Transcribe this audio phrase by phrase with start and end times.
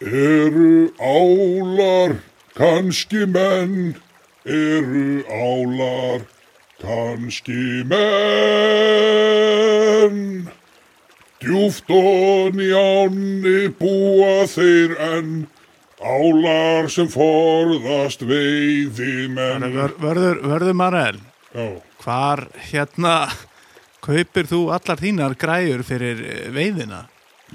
[0.00, 2.16] Eru álar
[2.56, 3.94] kannski menn?
[4.48, 6.24] Eru álar
[6.80, 8.00] kannski menn?
[11.40, 15.46] Djúft og njáni búa þeir enn,
[16.00, 19.68] álar sem forðast veiði menn.
[19.68, 21.20] Vör, vörður, vörður Marel,
[21.52, 23.28] Já, hvar hérna
[24.00, 27.04] kaupir þú allar þínar græjur fyrir veiðina?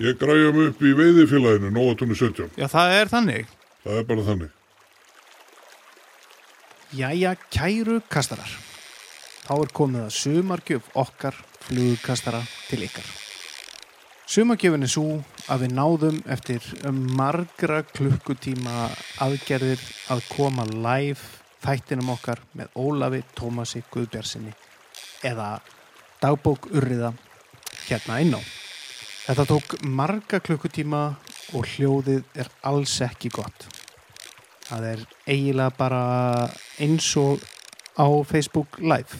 [0.01, 2.53] Ég græja mig upp í veiðifélaginu, Nóatunni 17.
[2.59, 3.51] Já, það er þannig.
[3.85, 4.53] Það er bara þannig.
[6.95, 8.51] Jæja, kæru kastarar.
[9.45, 11.37] Þá er komið að sumargjöf okkar
[11.67, 13.07] flugkastara til ykkar.
[14.25, 15.19] Sumargjöfin er svo
[15.53, 18.87] að við náðum eftir margra klukkutíma
[19.21, 19.81] aðgerðir
[20.13, 21.21] að koma live
[21.65, 24.53] þættinum okkar með Ólafi Tómasi Guðbjarsinni
[25.25, 25.59] eða
[26.21, 27.13] dagbók urriða
[27.85, 28.41] hérna inn á.
[29.25, 30.99] Þetta tók marga klukkutíma
[31.57, 33.65] og hljóðið er alls ekki gott.
[34.67, 36.01] Það er eiginlega bara
[36.77, 37.41] eins og
[37.97, 39.17] á Facebook Live.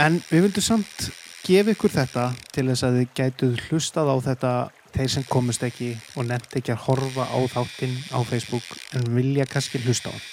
[0.00, 1.10] En við vildum samt
[1.44, 2.26] gefa ykkur þetta
[2.56, 4.56] til þess að þið gætuð hlustað á þetta
[4.96, 9.44] þeir sem komist ekki og nefnt ekki að horfa á þáttinn á Facebook en vilja
[9.52, 10.28] kannski hlusta á hann.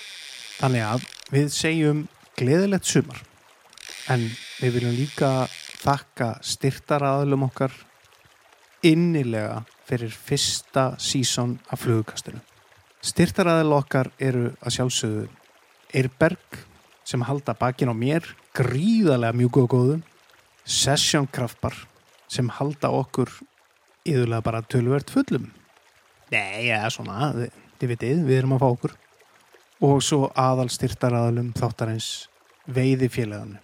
[0.64, 2.06] Þannig að við segjum
[2.40, 3.20] gleðilegt sumar
[4.08, 4.30] en
[4.62, 5.32] við viljum líka
[5.84, 7.76] þakka styrtaraðlum okkar
[8.84, 12.40] innilega fyrir fyrsta sísón af flugukastinu.
[13.04, 15.26] Styrtaraðil okkar eru að sjálfsögðu
[15.94, 16.60] Eirberg
[17.04, 19.98] sem halda bakin á mér gríðarlega mjúku og góðu
[20.64, 21.76] Session Kraftbar
[22.32, 23.32] sem halda okkur
[24.08, 25.50] yðurlega bara tölvert fullum.
[26.32, 28.96] Nei, eða svona, þið, þið vitið, við erum að fá okkur.
[29.84, 32.10] Og svo aðal styrtaraðilum þáttarins
[32.72, 33.60] veiðifélaganu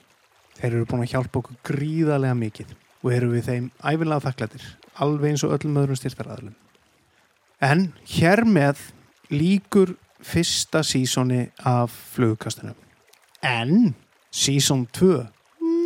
[0.60, 4.64] Þeir eru búin að hjálpa okkur gríðarlega mikið og eru við þeim æfinlega þakklættir
[5.04, 6.58] alveg eins og öllum öðrum styrtaraðilum
[7.60, 8.80] En hér með
[9.36, 12.72] líkur fyrsta sísoni af flugkastinu.
[13.44, 13.94] En
[14.32, 15.26] síson 2,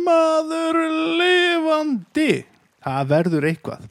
[0.06, 0.78] maður
[1.18, 2.44] lifandi,
[2.78, 3.88] það verður eitthvað.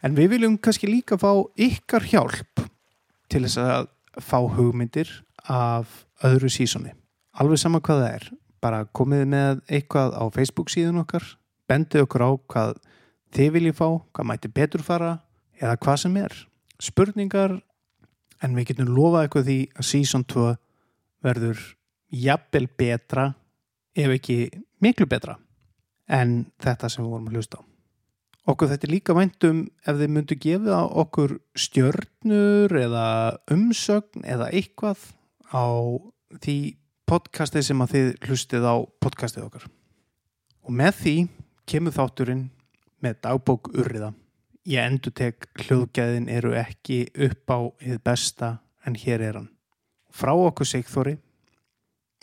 [0.00, 1.28] En við viljum kannski líka fá
[1.60, 2.64] ykkar hjálp
[3.28, 3.90] til þess að
[4.24, 5.12] fá hugmyndir
[5.44, 6.94] af öðru sísoni.
[7.36, 8.30] Alveg sama hvað það er,
[8.64, 11.36] bara komið með eitthvað á Facebook síðan okkar,
[11.68, 12.80] bendið okkur á hvað
[13.34, 15.18] þið viljið fá, hvað mæti betur fara
[15.60, 16.36] eða hvað sem er.
[16.80, 17.58] Spurningar
[18.40, 20.46] en við getum lofað eitthvað því að season 2
[21.24, 21.62] verður
[22.10, 23.26] jafnvel betra
[23.94, 24.38] ef ekki
[24.82, 25.36] miklu betra
[26.10, 27.62] en þetta sem við vorum að hlusta á.
[28.50, 33.06] Okkur þetta er líka væntum ef þið myndu gefa okkur stjörnur eða
[33.52, 35.04] umsögn eða eitthvað
[35.52, 35.66] á
[36.40, 36.56] því
[37.10, 39.66] podcasti sem að þið hlustið á podcastið okkar.
[40.64, 41.14] Og með því
[41.70, 42.48] kemur þátturinn
[43.04, 44.12] með dagbók urriða.
[44.68, 48.50] Ég endur tek hljóðgæðin eru ekki upp á hið besta
[48.86, 49.48] en hér er hann.
[50.12, 51.16] Frá okkur Sigþóri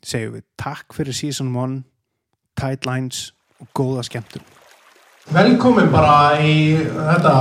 [0.05, 1.81] segjum við takk fyrir season 1,
[2.59, 4.43] tight lines og góða skemmtum.
[5.33, 7.33] Velkomin bara í þetta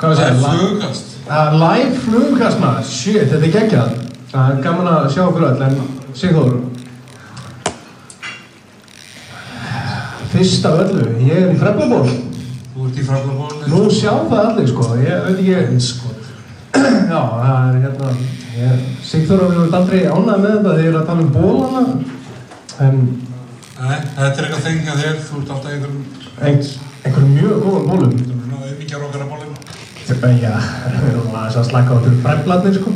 [0.00, 1.14] hvað Það er við segja flugkast.
[1.30, 3.94] uh, live flugkast maður, shit, þetta er geggjað
[4.30, 5.80] það er gaman að sjá okkur öll en
[6.16, 6.52] Sigþór
[10.30, 12.04] fyrst af öllu, ég er í Freplaból
[12.74, 13.70] Þú ert í fraflabólni.
[13.72, 16.28] nú sjá það allir sko, ég veit ekki Skot.
[17.12, 18.12] já, það er hérna
[18.60, 21.34] ég, Sigþór og við erum aldrei ánægð með þetta þegar ég er að tala um
[21.34, 21.82] bólana
[22.86, 23.02] en
[23.80, 25.14] Nei, þetta er eitthvað þengja þér.
[25.24, 26.00] Þú ert alltaf einhverjum,
[26.44, 26.58] ein,
[27.00, 29.54] einhverjum mjög góðum bólum einhverjum svona auðmíkjar okkar að bólum.
[30.40, 30.52] Já,
[31.00, 32.92] við erum aðeins að slaka á til brefladnir sko.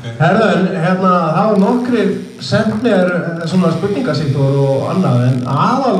[0.00, 0.20] Já, já, ok.
[0.20, 5.98] Herðu, en hérna, það var nokkrir sendt mér eh, svona spurningasíktor og annað, en aðal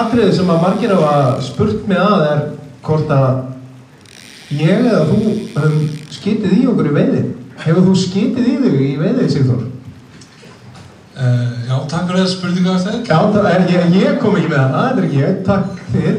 [0.00, 2.42] atriði sem að margir hafa spurt mig að er
[2.84, 3.42] hvort að
[4.54, 5.20] ég eða þú
[5.58, 5.84] höfum
[6.14, 7.22] skitið í okkur í veiði.
[7.64, 9.62] Hefur þú skitið í þig í veiði, Sigþór?
[11.14, 12.98] Uh, já, takk fyrir þessu spurningu af þér.
[13.06, 16.16] Já, það er, ég, ég kom ekki með hana, þetta er ekki ég, takk þér.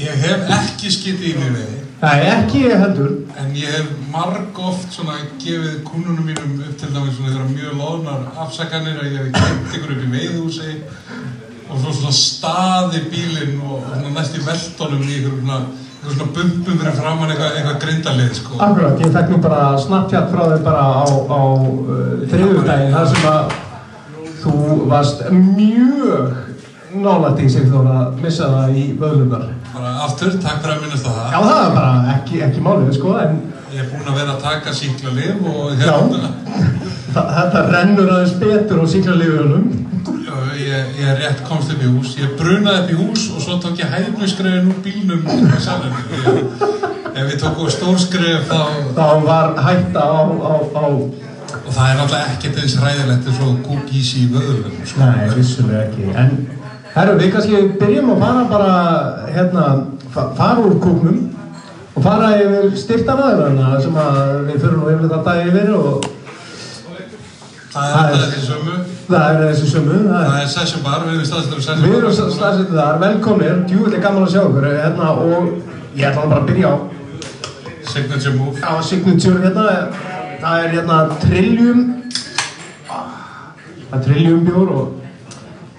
[0.00, 3.12] Ég hef ekki skitið í mig við Nei, ekki ég heldur.
[3.40, 7.78] en ég hef marg oft svona gefið kunnunum mínum upp til dæmis svona þeirra mjög
[7.80, 10.74] loðnar afsakanir að ég hef kemd ykkur upp í veiðhúsi
[11.70, 15.60] og svo svona staði bílinn og, næst í veltónum í ykkur svona,
[16.02, 18.60] ykkur svona bumpum fyrir framann eitthvað, eitthvað grindalið sko.
[18.68, 23.30] Akkurat, ég fekk nú bara snapchat frá þér bara á, á uh, þriðjudaginn þar sem
[23.32, 23.60] að
[24.44, 24.58] þú
[24.92, 26.53] varst mjög
[27.02, 29.50] nálægt í sig þó að missa það í vöðlunar.
[29.74, 31.26] Bara aftur, takk fyrir að minnast á það.
[31.34, 33.42] Já, það er bara ekki, ekki málið, sko, en
[33.74, 36.28] Ég er búinn að vera að taka síkla liv og hérna,
[37.14, 39.64] þa þetta rennur aðeins betur á síklarlífunum.
[40.22, 43.58] Já, ég, ég rétt komst upp í hús, ég brunaði upp í hús og svo
[43.64, 46.04] tók ég hæfnusgreifin úr bílnum í salinu.
[46.20, 46.64] Ég,
[47.10, 48.62] ef við tókum stórskref þá,
[48.94, 50.86] þá var hætta á, á, á
[51.64, 55.02] og það er náttúrulega ekkert eins hræðilegt eins og kúkís í vöðlum, sko.
[55.02, 56.12] Nei, vissulega ekki.
[56.14, 56.38] En
[56.94, 58.74] herru, við kannski byrjum að fara bara,
[59.34, 59.64] hérna,
[60.14, 61.22] fa fara úr kúknum
[61.94, 63.96] og fara yfir styrtanaðurana sem
[64.48, 66.10] við fyrir nú yfir þetta dag yfir og
[67.74, 68.74] Það er þessi sömu.
[69.08, 69.94] það er þessi sömu.
[70.06, 72.04] Það er, session bar, við erum staðstöður session við bar.
[72.04, 75.48] erum staðsettið þar, velkomnir, djúvillig gaman að sjá ykkur hérna og
[75.98, 76.76] ég ætla bara að byrja á
[77.90, 78.62] Signature move.
[78.62, 79.64] á signature hérna,
[80.44, 81.82] það er hérna trilljum,
[82.86, 85.03] það er trilljum bjór og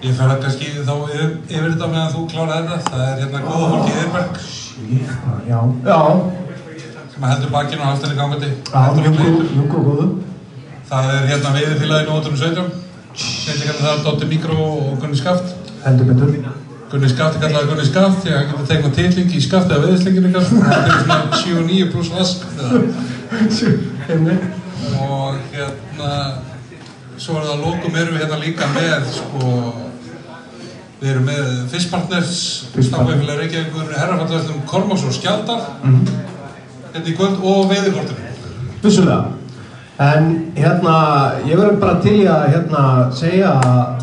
[0.06, 2.90] Ég fer að kannski þá yfir, yfir þetta meðan þú klárar þetta.
[2.92, 4.32] Það er hérna góða fólki Eðberg
[5.48, 6.00] já, já,
[7.14, 8.50] sem heldur bakkinu og hafstinni gangandi.
[8.70, 10.06] já, mjög góð, mjög góð, góðu.
[10.86, 12.68] Það er hérna veiðifélaginu 817.
[13.16, 15.56] Snillingarna það er Dóttir Mikró og Gunni Skaft.
[15.82, 16.30] Heldur betur.
[16.92, 19.88] Gunni Skaft er kallað Gunni Skaft því að hann getur tegnað titling í Skaft eða
[19.88, 20.44] veiðislinginu ykkar.
[20.52, 22.38] Það er svona 7 og 9 pluss vask.
[25.02, 26.12] Og hérna,
[27.18, 29.50] svo er það að lókum erum við hérna líka með sko
[30.96, 32.36] Við erum með Fisspartners,
[32.72, 38.30] Stafnveifélag Reykjavíkur, Herrafallvöldum, Kormáks og Skjaldar hérna í kvöld og veiðikortinu.
[38.80, 39.24] Vissulega.
[40.00, 40.94] En hérna,
[41.48, 42.84] ég verður bara til í að hérna,
[43.16, 43.52] segja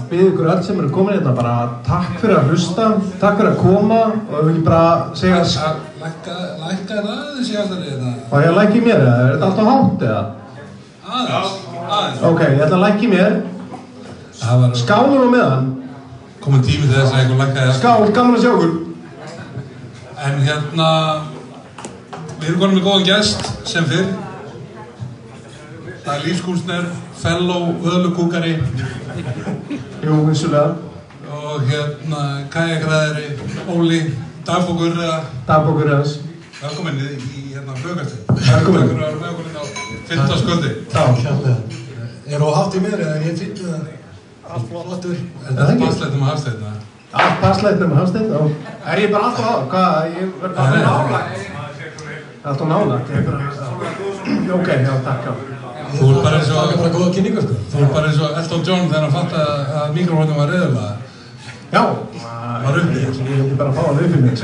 [0.10, 1.56] við ykkur öll sem eru komin hérna bara
[1.86, 2.88] takk fyrir að hlusta,
[3.22, 4.86] takk fyrir að koma og ef við ekki bara
[5.18, 5.42] segja
[6.04, 8.14] Lækka, lækka þetta aðeins í alltaf þetta?
[8.30, 10.24] og ég lækki mér eða, er þetta alltaf hátt eða?
[11.14, 11.58] Aðeins,
[11.88, 12.24] aðeins.
[12.30, 13.42] Ok, ég ætla að lækki mér,
[14.44, 15.68] Það var skálur á meðan,
[16.44, 17.78] komin tími til þess að einhver lækkaði það.
[17.80, 18.74] skál, gaman að sjá ykkur.
[20.24, 20.90] En hérna,
[22.40, 24.10] við erum konum með góðan gest sem fyrr.
[26.04, 26.88] Það er lífskúnsner,
[27.24, 28.58] fellow öðlukúkari
[30.04, 30.76] Jú, vissulega,
[31.32, 33.30] og hérna kajakræðari
[33.72, 34.02] Óli
[34.44, 36.18] Dagbókur eða dagbókur eðans.
[36.60, 38.26] velkomin í, í hérna flugastið.
[38.28, 38.44] Velkomin.
[38.44, 39.66] Takk fyrir að vera með okkur inn á
[40.10, 40.38] 15.
[40.44, 40.72] sköldi.
[40.92, 41.56] Já, Kjærlega.
[42.28, 44.03] Er þú hátt í mér eða er ég finn það
[44.50, 45.16] allt flottur?
[45.44, 45.86] Þetta það er ekki?
[45.86, 46.72] basleitum að hafstæðina.
[47.14, 48.42] allt passleitt með Hafstein, já.
[48.90, 50.84] Er ég bara alltaf á, hvað, ég nei.
[52.44, 53.08] alltaf nálægt.
[53.14, 53.28] Alltaf er
[54.44, 54.54] já.
[54.58, 55.34] ok, já, takk, já.
[55.94, 57.54] Þú ert bara eins og- Það er bara góða kynningu, sko.
[57.72, 59.52] Þú er bara eins og Elton John þegar hann fatt að,
[59.82, 60.94] að mikrofónum var reyðulega.
[61.74, 61.84] Já,
[62.64, 62.98] Var uppi.
[63.00, 64.36] Ég vildi bara fá hann upp í mig.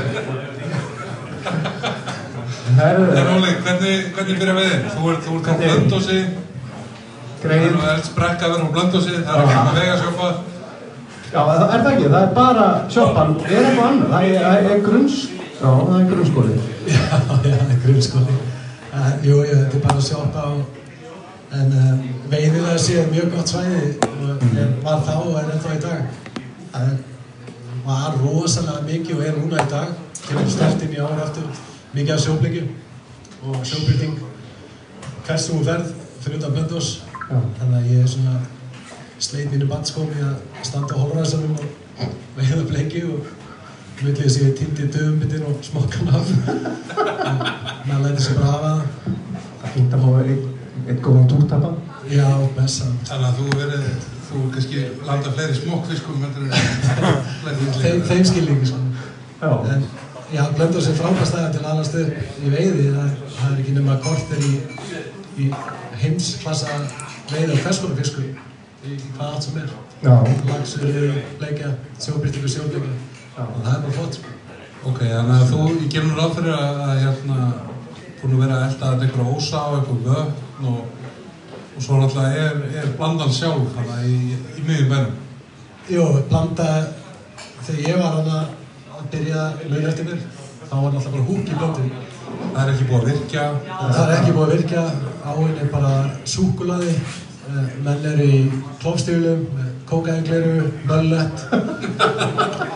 [2.80, 4.80] Herðu, En Óli, hvernig, hvernig byrja við þig?
[4.94, 6.49] Þú ert, þú ert á
[7.42, 7.66] greið.
[7.74, 10.30] þú ert sprekka að vera á blöndósi, það er ekki með vegasjópa.
[11.30, 14.70] Já, það er það ekki, það er bara sjoppan, er eitthvað annað, það er, það
[14.74, 15.18] er grunns,
[15.60, 16.58] já, það er grunnskóli.
[16.90, 17.02] Já,
[17.44, 18.38] já, það er grunnskóli.
[18.90, 20.50] Uh, jú, jú, þetta er bara sjoppa á,
[21.60, 21.90] en uh,
[22.32, 26.08] veiðilega sé mjög gott svæði og er, var þá og er ennþá í dag.
[26.72, 26.88] Það
[27.84, 29.92] var rosalega mikið og er núna í dag,
[30.24, 31.62] kemur stert inn í ára aftur,
[31.94, 32.66] mikið af sjóblikju
[33.46, 34.18] og sjóbyrting.
[35.30, 35.92] Þú ferð,
[36.24, 37.09] fyrir utan Blöndós, Já.
[37.30, 38.38] Þannig að ég er svona
[39.20, 43.28] sleit mínu bandskómi að standa á holræðsanum og veiða bleiki og
[44.00, 46.30] villið þess að ég týndi döfumbindin og smokkan af
[47.30, 47.42] en
[47.86, 48.82] maður læti sig bara hafa það.
[49.60, 51.72] Það er fínt að fá eitt, góðan túrtappa.
[52.10, 53.84] já, bessa Þannig að þú verið,
[54.30, 56.54] þú kannski landa fleiri smokkfiskum heldur en
[57.80, 58.80] Þeim, þeim skilningi sko.
[59.42, 59.84] Já, en
[60.32, 62.88] já, blöndur sem frábærstæða til alast upp í veiði.
[62.96, 64.52] Það, það er ekki nema kortir í,
[65.44, 65.52] í
[66.00, 66.80] heimsklassa
[67.30, 68.30] veiði og ferskonarfiskur í,
[68.86, 69.72] í hvað allt sem er.
[70.00, 70.14] Já,
[70.50, 71.00] lagsur,
[71.40, 72.52] bleikja, sjóbyrtingu,
[73.40, 74.20] og það er bara flott.
[74.80, 77.50] Ok, þannig að þú, ég gerum ráð fyrir að, að hérna,
[78.20, 81.10] búin að vera að elda að einhverja ósá, einhver vötn og,
[81.76, 85.18] og svo náttúrulega er, er blandan sjálf, þannig að í, í miðjum bænum.
[85.90, 86.70] Jú, blanda
[87.66, 88.40] þegar ég var hana
[88.96, 90.22] að byrja mun eftir mér
[90.70, 91.90] þá var náttúrulega bara húk í blöndum
[92.50, 93.42] Það er ekki búið að virkja,
[93.80, 94.84] það er ekki búið að virka
[95.30, 95.92] áinn er bara
[96.28, 96.94] súkulaði
[97.84, 98.40] menn eru í
[98.82, 99.44] klófstíflum
[99.90, 101.44] kókaengleiru, möllett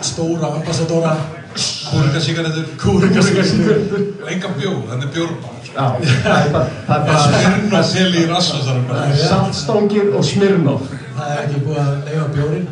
[0.02, 1.14] stóra ambassadóra
[1.54, 5.60] kúrikasigarettur, kúrikasigarstíflum og enga bjór, þannig bjórbar.
[5.68, 5.86] já,
[6.24, 9.16] það er bara, það er Það er bara smyrn og seli í rassasarum bara.
[9.22, 10.90] saltstangir og smirnoff.
[11.14, 12.68] það er ekki búið að leiða bjórin.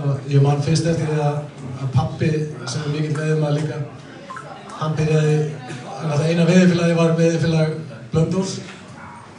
[0.00, 1.40] Og ég man fyrst eftir því að,
[1.82, 2.30] að pappi
[2.64, 3.80] sem er mikill veiðum líka
[4.80, 5.36] hann byrjaði
[6.00, 7.78] það eina veiðifélagi var veiðifélag
[8.10, 8.58] Blöndós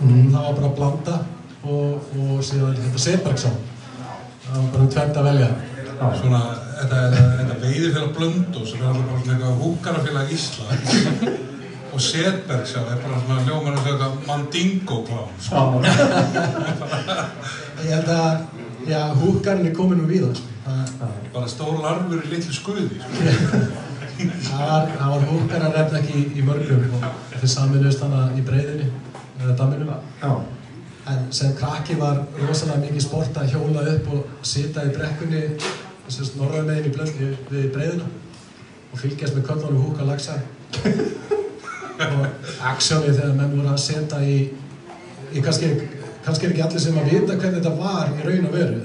[0.02, 1.20] það var bara blanda
[1.62, 3.60] og, og síðan þetta Setbergsson.
[4.46, 5.50] Það var bara tvend að velja.
[6.18, 6.42] Svona,
[6.80, 10.82] þetta, þetta, veiðifélag Blöndó sem er alltaf bara svona eitthvað húkarafélag Ísland
[11.94, 15.66] og Setberg sjá, er bara svona eins og eitthvað Mandingo klán sko.
[17.86, 20.58] ég held að já, húkarinn er komin úr víða sko.
[20.66, 23.64] það, bara stór larfur í litlu skuði sko.
[24.22, 27.06] Það var, var húkar að nefna ekki í, mörgum og
[27.40, 28.90] þeir saminuðist hana í breyðinni,
[29.42, 29.94] eða daminum.
[30.22, 30.34] Já.
[31.12, 35.42] En sem krakki var rosalega mikið sport að hjóla upp og sita í brekkunni,
[36.06, 38.10] þessast norðan meginn í blöndi við breyðina
[38.92, 40.38] og fylgjast með köllunum húka lagsa.
[42.02, 42.24] og
[42.72, 44.38] aksjónið þegar menn voru að setja í,
[45.34, 45.74] í kannski,
[46.26, 48.82] kannski er ekki allir sem að vita hvernig þetta var í raun og veru.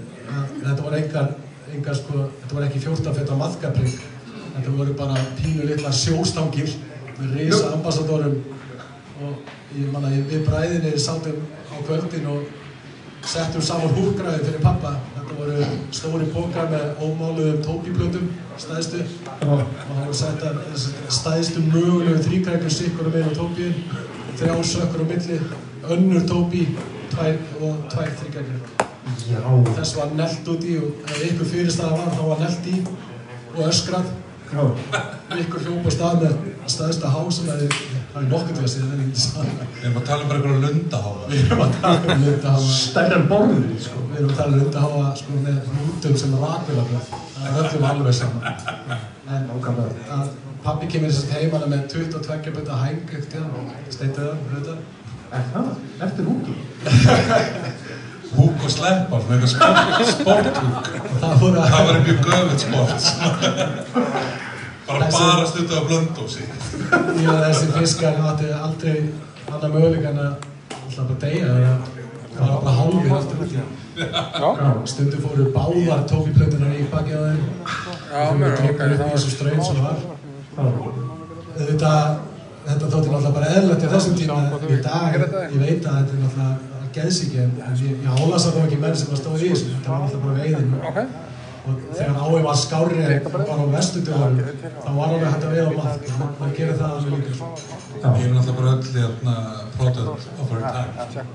[0.66, 1.32] Þetta voru engar,
[1.72, 4.04] engar sko, þetta voru ekki 14 feta maðkaprygg,
[4.56, 6.72] þetta voru bara pínu litla sjóstangir
[7.18, 8.38] með risa ambassadorum
[9.26, 12.46] og ég manna við bræðinni sátum á kvöldin og
[13.26, 18.28] settum saman húkgræði fyrir pappa þetta voru stóri pókar með ómáluðum tópiplötum
[18.60, 19.02] stæðstu
[19.46, 20.52] og hann var setta
[21.18, 23.80] stæðstu mögulegu þrýkrækjum sikkur meira á tópin
[24.38, 25.40] þrjá sökkur á milli
[25.96, 26.66] önnur tópi
[27.12, 28.84] tvær og tvær þrýkrækjur
[29.26, 29.42] Já.
[29.74, 32.76] þess var nelt út í og ef ykkur fyrirstaða var þá var nelt í
[33.56, 34.12] og öskrað
[34.46, 34.62] Já.
[35.42, 36.34] ykkur hljópa stað með
[36.70, 40.06] staðista há sem það er nokkuð til að segja en ekki sagði Við erum að
[40.08, 41.30] tala um bara einhverja lundaháfa.
[41.30, 44.04] Við erum að tala um lundaháfa Stærra en borður, sko.
[44.10, 48.18] Við erum að tala um lundaháfa sko með hnútum sem rakvélagöð Það er öllum alveg
[48.20, 48.44] saman
[49.36, 50.28] En að
[50.66, 54.78] pappi kemur þess að heimana með 22 bönda hæng ekkert tíðan Steituðan, auðvitað
[55.36, 55.70] Er það?
[56.06, 56.54] Eftir húki?
[58.34, 60.88] Húk og sleppa, svona eitthvað sport, sporthúk.
[61.20, 63.00] Það Það að var mjög göfitt sport.
[64.86, 66.44] Bara bara stundið á blöndósi.
[66.46, 68.96] Ég og þessi fiskar áttu aldrei
[69.52, 70.32] annar möguleik en að
[70.82, 71.72] alltaf bara deyja eða
[72.36, 73.42] fara bara hálfir aftur.
[73.42, 77.42] Út í Stundum fóru báðar tókiplötunar í bakið á þeim.
[78.12, 79.98] Já, Þeim mér voru er dregnir upp í þessu ströym sem var.
[81.56, 81.92] Þetta,
[82.66, 86.24] þetta þótti náttúrulega bara eðlert í þessum tíma í dag, ég veit að þetta er
[86.26, 89.94] náttúrulega geðsíki en en ég, álasa þá ekki menn sem að stóði í þessu, þetta
[89.94, 90.74] var náttúrulega bara veiðin.
[90.90, 91.00] Ok.
[91.66, 93.44] og þegar ái var skárri en bara.
[93.46, 94.36] á vestudöðum
[94.84, 95.70] þá var alveg hægt að veiða
[96.38, 97.32] maður gerir það alveg líka
[97.96, 99.34] Ég er náttúrulega bara öll hérna
[99.76, 101.26] product of our time.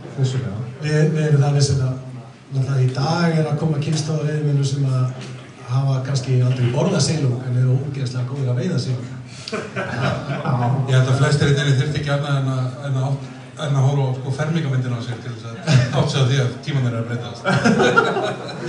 [0.82, 5.30] Við, við erum það vissir að í dag er að koma kynstóða veiðmennu sem að
[5.72, 9.12] hafa kannski aldrei borðað silung en eru ógeðslega góðir að veiða silung.
[9.51, 12.41] Ég held að flestir í þeirri þurfti ekki annað
[12.88, 13.15] en að,
[13.60, 15.55] en að, horfa á sko, fermingamyndina á sér til þess að
[16.00, 17.41] átt sig á því að tíman þeirra er að breytast.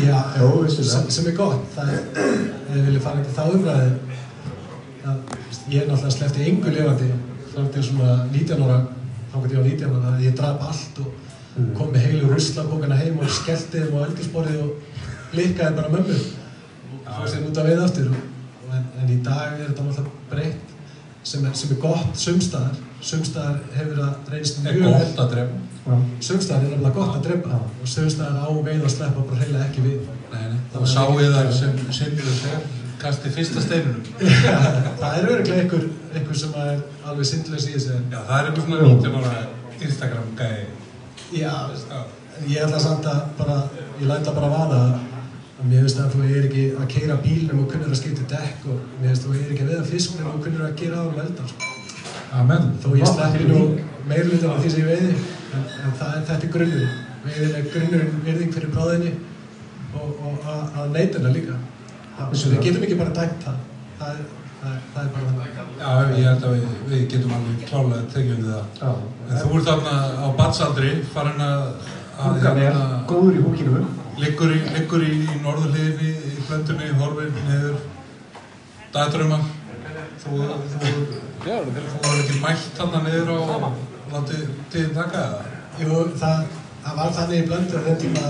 [0.02, 0.92] Já, Jó, vissulega.
[0.92, 1.62] sem, sem er gott.
[1.76, 2.02] Það er,
[2.72, 3.90] við viljum fara ekki þá umræði
[5.02, 5.16] að
[5.72, 7.10] ég er náttúrulega sleppti engu lifandi.
[7.52, 8.78] Fram til svona 19 ára
[9.32, 11.08] þá gæti ég á 19 ára að ég draf allt og
[11.76, 16.20] kom með heilu ruslabókana heim og skellti þeim á eldursporið og likkaði bara mömmu.
[17.02, 18.12] Og fór sér út að veið aftur
[18.72, 20.70] en, en í dag er þetta náttúrulega breytt
[21.28, 25.96] sem er, sem er gott sumstaðar sumstaðar hefur það reynst Er mjög gott að drefa.
[26.28, 29.84] sumstaðar er nefnilega gott að drepa og sumstaðar á veið að sleppa bara heila ekki
[29.86, 29.98] við
[30.32, 30.60] Nei, nei.
[30.78, 34.02] Og sá ég þar sem Sinnir og Sef kasti fyrsta steinunum.
[35.02, 36.76] það er öruglega einhver, einhver sem er
[37.10, 39.40] alveg syndlaus í þessu Já, það er einhver svona 19 ára
[39.88, 40.60] Instagram gæi.
[41.34, 41.54] já,
[41.90, 41.98] Já.
[42.46, 43.56] ég ætla samt að bara,
[43.98, 47.68] ég læta bara vana að mér finnst að þú er ekki að keira bílnum og
[47.74, 50.40] kunnur að skipta dekk og mér finnst að þú er ekki að veða fisknum og
[50.46, 51.71] kunnur að gera á um eldan sko.
[52.40, 52.70] Amen.
[52.82, 53.60] þó ég sleppi nú
[54.08, 56.86] meirlutan af því sem ég veiði en, en það, er- þetta er grunnur
[57.26, 59.12] veiðin er grunnurinn virðing fyrir bráðinni
[59.92, 61.58] og, og að, að neytuna líka
[62.16, 63.58] það, við getum ekki bara dæmt það
[64.00, 64.22] það er,
[64.62, 68.02] það er, það er bara þannig Já, ég held að við, við getum alveg klálega
[68.12, 68.66] tekið undir það.
[68.78, 68.90] Já.
[69.28, 71.62] En þú ert þarna á batsaldri, farin að,
[72.16, 72.76] að Húkan er
[73.10, 73.80] góður í húkinu.
[74.22, 77.80] liggur í, liggur í, í norðurliðinni, í blöndunni, horfin, niður,
[78.94, 79.40] dagdröma.
[80.22, 80.38] Þú,
[80.76, 80.92] þú,
[81.42, 83.70] Já, það er þú var ekki mætt þarna niður á
[84.12, 85.50] látið tíðin taka það.
[85.82, 86.42] Jú, það,
[86.84, 88.24] það var þannig í blöndu á þeim tíma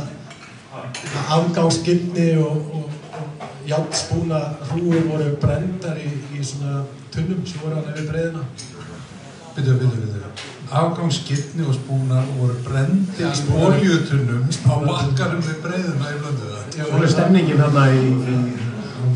[0.73, 4.41] að afgangsgilni og, og, og játspúna
[4.71, 8.47] hrúur voru brendar í, í svona tunnum sem voru hann yfir breiðina.
[9.53, 10.49] Byttu, byttu, byttu.
[10.73, 13.75] Afgangsskirni og spúnar voru brendir Já, í spúnar.
[13.77, 16.63] oljutunnum á bakkarum við breiðuna í blöndu það.
[16.79, 18.61] Jú, Svo er stemningin þarna í, í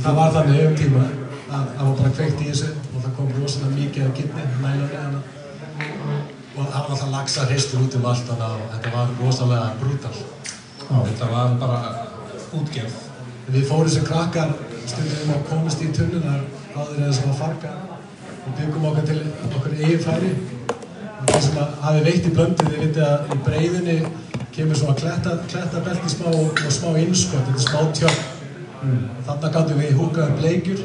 [0.04, 2.85] Það var þannig um tíma að það var bara kveikt í þessu og það
[3.16, 5.20] kom rosalega mikið af gilni, nælunni hana.
[6.56, 10.16] Og það var alltaf laxa hristur út um allt hana og þetta var rosalega brútal.
[10.86, 11.80] Þetta var bara
[12.60, 13.02] útgerð.
[13.54, 14.54] Við fórum sem krakkar
[14.86, 16.44] stundum að komast í tunnunar
[16.76, 17.72] áður en þess að farga
[18.46, 19.18] og byggum okkar til
[19.48, 20.30] okkur eigin færi
[20.70, 23.96] og þeir sem að hafi veitt í blöndu þið vitið að í breiðinni
[24.56, 28.34] kemur svona kletta, klettabelti smá og smá innskott, þetta er smá tjökk
[29.26, 30.84] þarna gáttum við húkaðar bleikjur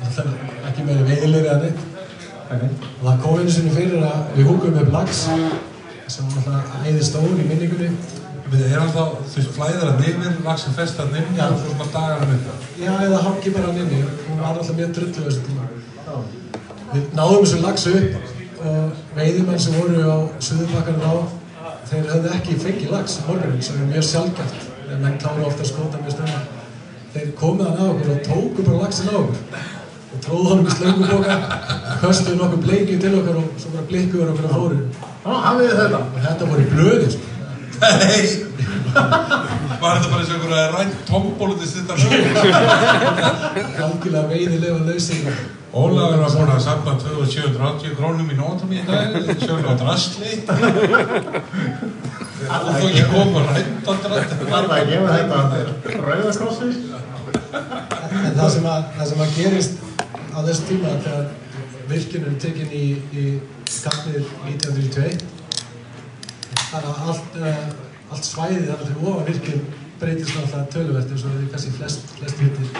[0.00, 1.88] það er ekki meira veiðilegri en neitt
[2.50, 5.20] og það kom einu sinni fyrir að við húkum upp lax
[6.10, 7.90] sem var alltaf æði stór í minningunni.
[8.50, 11.86] Við erum þá, þú veist, flæðir að nefnir, vaksin fest að nefnir og þú svona
[11.94, 12.54] dagar að mynda.
[12.80, 15.68] Já, eða hangi bara hann inni, hún var alltaf mjög drullu tíma.
[16.90, 21.14] við náðum þessu lags upp og veiðimenn sem voru á suðurbakkanum á
[21.90, 25.70] þeir höfðu ekki fengið lags morgunin sem er mjög sjálfgæft en menn klára ofta að
[25.70, 26.40] skota mjög stöðna
[27.14, 29.78] þeir komið hann á okkur og tóku bara lagsin á okkur
[30.10, 31.34] og tróðu hann um slönguboka
[32.02, 34.78] köstuðu nokkuð bleikið til okkar og svo bara blikkuður okkur að fóru
[35.20, 36.00] Já, hafið þið þetta?
[36.00, 37.24] og þetta voru í blöði sko.
[37.80, 38.24] Nei
[39.80, 42.34] Var þetta bara eins og einhverja rænt tombólutist þetta sögur?
[43.86, 45.26] algjörlega veiðilega lausing
[45.70, 50.32] Ólafur var búinn að safna 2780 krónum í nótum í dag, sjöfum á drastli.
[52.50, 54.48] Og þú ekki koma rænt á drastli.
[54.50, 56.70] Var það ekki, ef þetta rauðakrossi?
[57.50, 59.80] En það sem að, það sem að gerist
[60.30, 61.24] á þessu tíma þegar
[61.90, 63.24] virkjunum er tekin í, í
[63.82, 65.24] kapnið 1991
[66.70, 69.64] þannig að allt, uh, allt svæðið þar til ofan virkjun
[70.00, 72.70] breytist náttúrulega töluvert eins og þið kannski flest, flest hittir.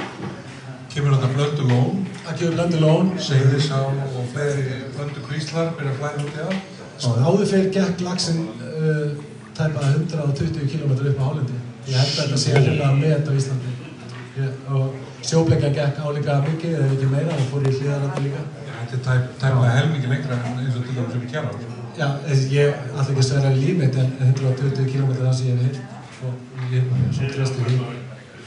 [0.91, 6.01] Kemur þetta blöndu lón, Það gefur blöndu lón segðisá og fleiri blöndu kvíslar byrja að
[6.01, 6.55] flæða út í það.
[7.09, 9.13] og áður fyrir gekk lagsin uh,
[9.57, 11.61] tæpa 120 km upp á Hálendi.
[11.89, 13.70] Ég held að þetta sé hérna met á Íslandi.
[14.71, 14.95] Og
[15.27, 18.43] sjóbleikjan gekk álíka mikið eða ekki meira og fór í hlýðarandi líka.
[18.81, 21.51] Þetta er tæp, tæplega helmingi lengra en eins og til dæmis um kjara.
[21.99, 25.65] Já, þessi, ég ætla ekki að sverja lífið en 120 km það sem ég hef
[25.67, 25.81] heyrt
[26.29, 26.33] og
[26.71, 27.79] ég er svo tröstu því.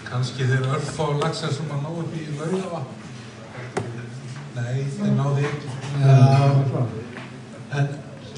[0.08, 2.84] Kanski þeir örfá laxar sem að ná upp í laugafa.
[4.56, 5.78] Nei, þeir náði ekki.
[6.04, 6.86] Já,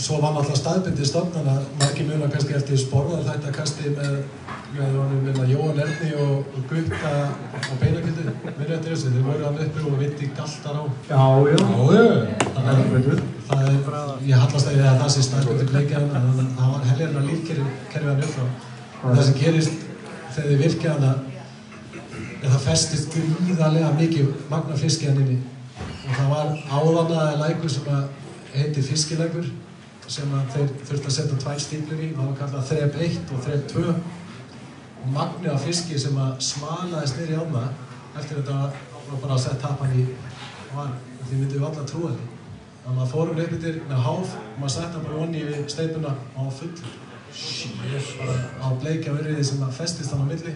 [0.06, 4.18] svo var náttúrulega staðbindið stofnan að margir muna kannski eftir sporðar þetta kasti með,
[4.76, 7.14] með minna Jóhann Erni og, og Gutta
[7.62, 10.84] og Beinakildi, minni eftir þessu, þeir voru hann uppi og viti galtar á.
[11.10, 11.58] Já, já.
[12.58, 16.76] Þannig að það er, ég hallast að það sé staðbindið bleikja hann, þannig að það
[16.76, 18.48] var helgarna lífkerfi hann upp frá.
[19.06, 19.84] Það sem gerist
[20.36, 21.12] þegar þið virkja hana
[22.46, 25.42] er það festist gríðarlega mikið magna fiski hann inni
[26.06, 28.04] og það var áðanaði lækur sem að
[28.56, 29.48] heiti fiskilækur
[30.12, 33.68] sem þeir þurfti að setja tvær stíplur í það var kallað þrep 1 og þrep
[33.72, 37.64] 2 og magni af fiski sem að smalaðist í ána
[38.16, 38.60] eftir þetta
[39.10, 40.06] var bara að setja tapan í
[40.76, 40.94] var,
[41.26, 42.30] því myndum við alla trúa því.
[42.86, 46.54] Þannig að maður fórum yfir með háf og maður setja bara onni við steipuna og
[46.60, 47.05] fullur
[47.36, 50.56] á bleikja verriði sem að festist hann á milli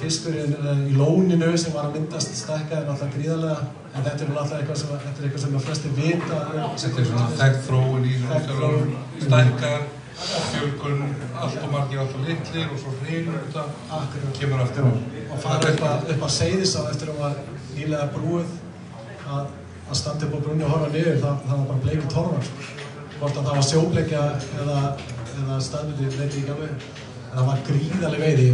[0.00, 3.58] fiskurinn uh, í lóninu sem var að myndast stækkaði náttúrulega gríðarlega
[3.92, 6.40] en þetta er náttúrulega eitthvað sem, þetta er eitthvað sem að flesti vita
[6.84, 8.14] þetta er svona þekkt þróun í
[8.46, 8.94] þróun.
[9.24, 9.84] stækkar,
[10.52, 11.02] fjölgun,
[11.42, 13.66] allt og margir allt og litlir og svo hrinur þetta,
[13.98, 14.38] Akkurat.
[14.38, 14.92] kemur aftur á.
[15.26, 17.36] og fara upp að, upp að seiðisá eftir að var
[17.74, 18.54] nýlega brúið
[19.26, 19.52] að,
[19.90, 22.72] að standa upp á brunni og horfa niður það, það var bara bleiki torfar sko.
[23.18, 24.24] hvort að það var sjóbleikja
[24.62, 24.80] eða,
[25.42, 28.48] eða staðmyndi veit ég ekki alveg en það var gríðarlega veiði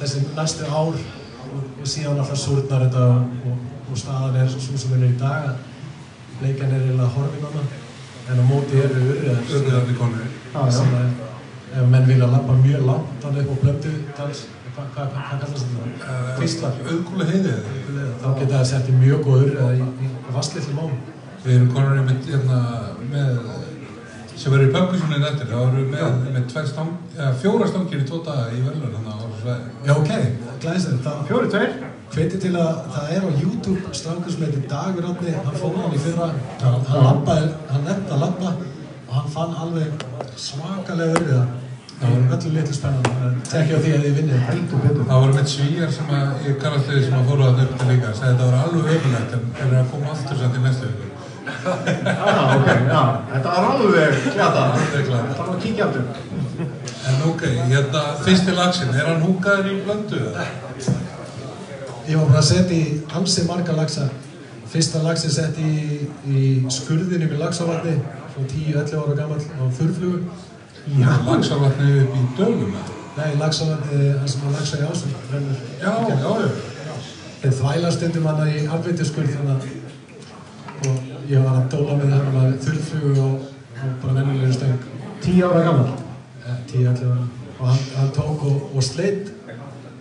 [0.00, 3.54] þessi næstu ár og, og síðan alltaf súrnar þetta og,
[3.90, 5.66] og staðan er svo sem hún er í dag að
[6.40, 7.64] bleikjan er eiginlega horfin hana
[8.30, 10.30] en á móti eru urriðar Urriðarnir konur.
[10.54, 10.62] Já.
[10.74, 11.28] sem að
[11.80, 13.72] ef menn vilja lappa mjög langt þannig upp á
[14.20, 14.42] dans,
[14.74, 16.10] hvað hva, hva, kallast þetta?
[16.38, 16.78] Kvíslar.
[16.86, 17.70] Auðgúli heiðið.
[18.22, 20.94] Þá geta það sett í mjög góður eða í, vastlitlu móm.
[21.44, 22.60] Við erum konur einmitt hérna
[23.10, 23.38] með,
[24.40, 28.08] sem verður í pöpkusunni eftir, þá erum við með, með stang, eða, fjóra stangir í
[28.08, 29.72] tvo daga í verðlun hann á svæði.
[29.86, 30.12] Já, ok,
[30.64, 31.00] glæsir.
[31.04, 31.80] Það Fjóri tveir?
[32.10, 35.94] hveti til að það er á YouTube strákur sem heitir Dagur Átni, hann fór hann
[35.94, 36.30] í fyrra,
[36.62, 38.54] hann, hann labbaði, hann nefndi að labba
[39.06, 40.06] og hann fann alveg
[40.38, 41.44] svakalega öryða.
[42.00, 43.30] Það var öllu litlu spennandi.
[43.50, 44.44] Tekki á því að þið vinnið.
[44.46, 45.02] Heldur betur.
[45.10, 47.88] Það voru mitt svíjar sem að, ég kannast þeir sem að fóru að upp til
[47.90, 51.09] líka, þetta var alveg öfulegt en eru að koma aftur samt í næstu viku.
[51.46, 53.02] Já, ok, já.
[53.32, 54.64] Þetta var alveg klata.
[54.96, 55.54] Það var
[55.86, 56.04] aftur.
[57.10, 60.20] En ok, hérna, fyrsti lagsin, er hann húkaður í blöndu?
[62.10, 64.08] Ég var bara að setja í ansi marga lagsa.
[64.70, 65.72] Fyrsta lagsi sett í,
[66.28, 67.96] í skurðinu við lagsavatni
[68.34, 70.22] frá 10-11 ára gammal á þurrflugu.
[71.00, 71.10] Já.
[71.26, 72.76] Lagsarvatni upp í dölum?
[73.16, 75.10] Nei, lagsavatni, það sem að lagsa í ásum.
[75.80, 76.96] Já, já, já.
[77.40, 79.38] Þeir þvæla stundum hana í alveitiskurð
[80.80, 84.88] og ég var að dóla með það með þurrflugu og, og bara vennilegur stöng.
[85.24, 85.92] Tíu ára gammal.
[86.46, 87.28] Eh, 10-11 ára.
[87.60, 89.36] Og hann, hann tók og, og sleitt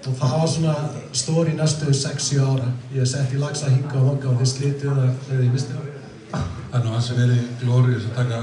[0.07, 0.73] og það var svona
[1.13, 2.71] stóri næstu 6-7 ára.
[2.95, 5.85] Ég sett í lagsa hinga og honga og þeir slitið það þegar ég misti það.
[6.31, 8.41] Það er nú hans að verið glóriðis að taka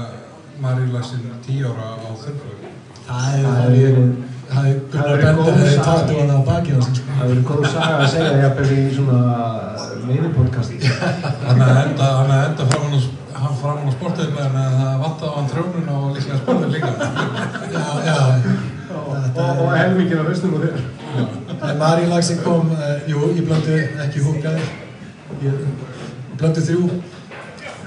[0.61, 2.71] Marílagsin tíu ára á þurrflögu.
[3.07, 6.99] Það er, hefur er, verið- það er Gunnar Bender eða hann á baki á sig,
[6.99, 7.15] sko.
[7.17, 9.19] Það verður góð saga að segja jafnvel í svona
[10.07, 10.87] veiðipodcast.
[11.47, 12.99] Hann að enda, hann að enda framan á,
[13.41, 16.93] hann framan á sportöðum en það vattaði á hann trjónun og líklega sportið líka.
[17.73, 18.17] Já, já.
[18.97, 20.79] Og, og helmingin á haustum og þér.
[21.57, 24.63] En Mari Laxin kom, uh, jú, ég blöndu ekki húkaði.
[25.43, 25.61] Ég
[26.39, 26.87] blöndu þrjú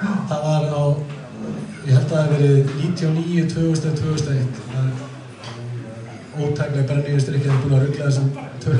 [0.00, 0.82] það var á,
[1.86, 5.09] ég held að það hef verið 99, 2000, 2001.
[6.40, 8.28] Er ótæklega brenniðustrykki að búin að ruggla þessum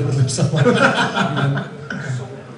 [0.09, 1.59] allir saman.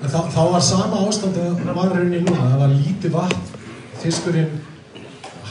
[0.04, 2.52] þá, þá var sama ástand að var rauninni núna.
[2.54, 3.50] Það var lítið vatn,
[4.00, 4.54] fiskurinn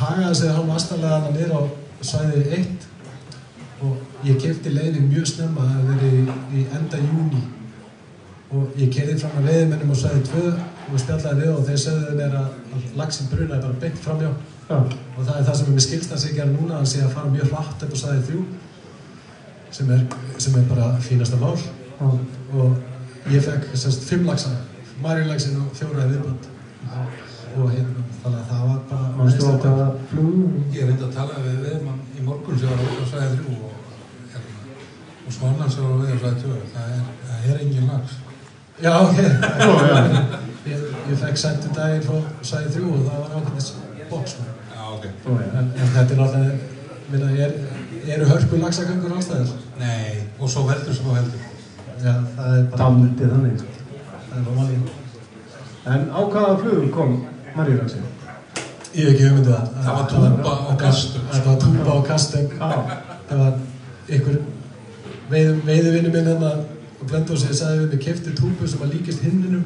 [0.02, 1.62] hagaði sig hann astanlega hann niður á
[2.02, 2.86] svæði 1
[3.82, 7.42] og ég kefti leiðin mjög snemma, það hefði verið í, í enda júni
[8.52, 10.42] og ég kerði fram að veiðmennum og svæði 2
[10.92, 14.32] og spjallaði við og þeir sögðu mér að, að lagsin brunaði bara beint framjá
[14.68, 14.76] Já.
[14.78, 17.32] og það er það sem er með skilst að gera núna hann sé að fara
[17.32, 17.54] mjög
[17.86, 18.44] upp á svæði 3
[19.72, 20.04] sem er,
[20.38, 22.08] sem er bara fínasta mál Já.
[22.58, 24.54] og ég fekk semst 5 lagsa
[25.02, 26.48] marjulagsin og fjóraði viðband
[27.52, 30.36] og hérna, þannig að það var bara þetta flug?
[30.72, 33.74] Ég reyndi að tala við veðmann í morgun sem var á svæði þrjú og,
[34.32, 34.76] hérna,
[35.26, 36.60] og svo annan sem var á svæði tvö.
[36.72, 38.16] Það er, það er engin lags.
[38.82, 39.18] Já, ok.
[40.72, 43.70] Ég, ég fekk sendt um daginn frá sæði þrjú og það var ákveðis
[44.12, 44.36] bóks.
[44.36, 44.44] sko.
[44.72, 45.06] Já, ok.
[45.26, 45.48] Ó, já.
[45.58, 46.52] En, en þetta er náttúrulega,
[47.12, 47.56] minna, er,
[48.08, 49.52] eru hörku lagsagöngur ástæðir?
[49.78, 51.44] Nei, og svo veldur sem þú heldur.
[52.02, 53.62] Já, það er bara, Daldið þannig.
[54.30, 54.90] það er bara málið.
[55.92, 57.14] En á hvaða flugum kom
[57.56, 58.08] Marjulagsin?
[58.92, 59.68] Ég hef ekki hugmyndið það.
[59.84, 61.28] Það var túpa og kastum.
[61.32, 62.46] Það var túpa og kastum.
[63.28, 63.52] Það var
[64.08, 64.40] ykkur
[65.30, 66.52] veið, veiðvinni minn hérna
[67.02, 69.64] og Blendósi sagði við mig kefti túpu sem var líkist himninum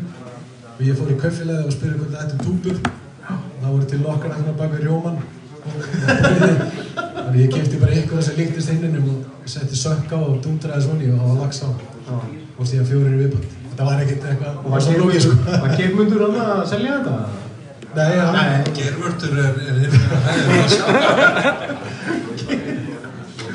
[0.77, 4.03] og ég fór í kaufilega og spurði hvernig þetta er túpur og það voru til
[4.15, 6.85] okkar hérna bak við rjóman og, og.
[7.27, 9.19] Þannig ég kefti bara eitthvað sem líktist himninum og
[9.51, 11.69] setti sökk á og dundraði svona í og það var lags á
[12.07, 12.17] Já.
[12.59, 13.49] og síðan fjórir í viðbætt.
[13.71, 15.33] Þetta var ekkert eitthvað Og var svo lógið sko.
[15.35, 17.15] Geirmundur- var Geirmundur hann að selja þetta?
[17.97, 20.57] Nei, hann, Gervörtur er, er hinn að hæða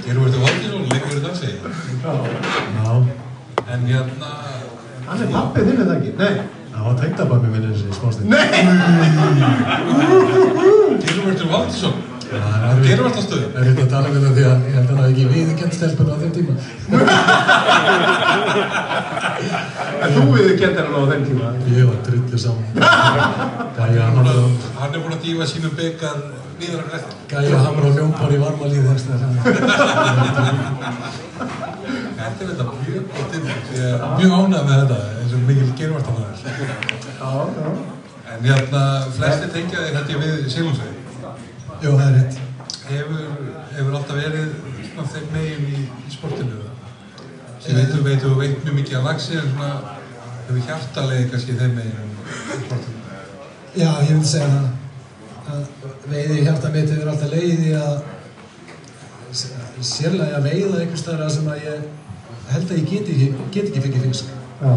[0.05, 1.49] Gervörtur Valdinsson leikur í dansi.
[2.03, 2.93] já,
[3.71, 4.29] En hérna,
[5.07, 6.11] Hann er pappið þinn eða ekki?
[6.17, 6.33] Nei.
[6.71, 8.27] það var tengdababbi minn eins og í smástund.
[8.31, 8.47] Nei!
[11.05, 12.87] Gervörtur Valdinsson, Já, það er erfitt.
[12.91, 13.45] Gervörtastöðu.
[13.51, 15.75] Það er eitthvað að tala um þetta því að ég held að hafi ekki viðurkennt
[15.77, 16.53] stelpunum á þeim tíma.
[20.01, 21.47] En þú við getur hann á þeim tíma.
[21.69, 22.67] Ég var drullu saman.
[23.77, 24.33] Gæja hamra,
[24.79, 26.17] Hann er búinn að dífa sínum byggar
[26.61, 27.11] niður að græta.
[27.31, 29.05] gæja hamra og ljómpar í varma líð þess
[32.21, 33.47] Þetta er þetta mjög gott inn.
[33.75, 36.37] Ég er mjög ánægð með þetta, eins og mikil gervartamæður.
[37.21, 37.69] Já, já.
[38.31, 38.83] En hérna,
[39.17, 41.00] flesti tengja þig hætti við Silungsvegi.
[41.81, 42.35] Jú, það er rétt.
[42.91, 43.21] Hefur,
[43.73, 44.51] hefur alltaf verið
[44.91, 46.59] svona þeim megin í, í sportinu?
[47.61, 49.71] Sem veitum, veitum, veit mjög mikið af lagsi, en svona
[50.45, 53.01] hefur hjartalegi kannski þeim megin í sportinu.
[53.79, 54.69] Já, ég vil segja það.
[55.51, 55.63] Að
[56.11, 57.95] veiði hjarta mitt hefur alltaf leiðið í að
[59.81, 61.83] sérlega að veiða einhvers staðar sem að ég
[62.51, 64.33] held að ég get ekki, get ekki fengið fisk.
[64.61, 64.71] Já.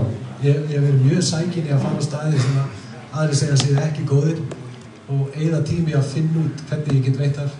[0.44, 2.68] Ég, ég hef verið mjög sækin í að fara á staði sem að
[3.12, 4.44] aðri segja að séu ekki góðir
[5.12, 7.56] og eigða tími að finna út hvernig ég get veitt þar.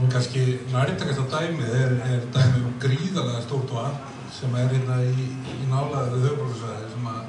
[0.00, 5.00] Og kannski nærtakast á dæmið er, er dæmið um gríðarlega stórt vatn sem er hérna
[5.02, 7.20] í, í nálaður við höfbruksvæði sem að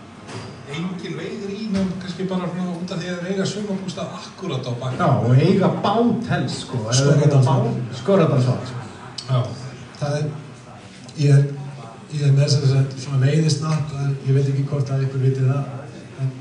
[0.72, 4.74] engin veiðir í nefn kannski bara svona út af því að eiga sumabústað akkurat á
[4.84, 5.08] bakka.
[5.08, 6.84] Já, og eiga bát helst, sko.
[7.00, 7.82] Skorradalsvatn.
[8.00, 8.86] Skorradalsvatn, sko.
[9.32, 9.42] Já.
[10.02, 10.30] Það er,
[11.18, 11.50] ég er,
[12.14, 15.50] ég er með þess að svona veiðisnapp, en ég veit ekki hvort að ykkur viti
[15.50, 15.76] það.
[16.22, 16.32] En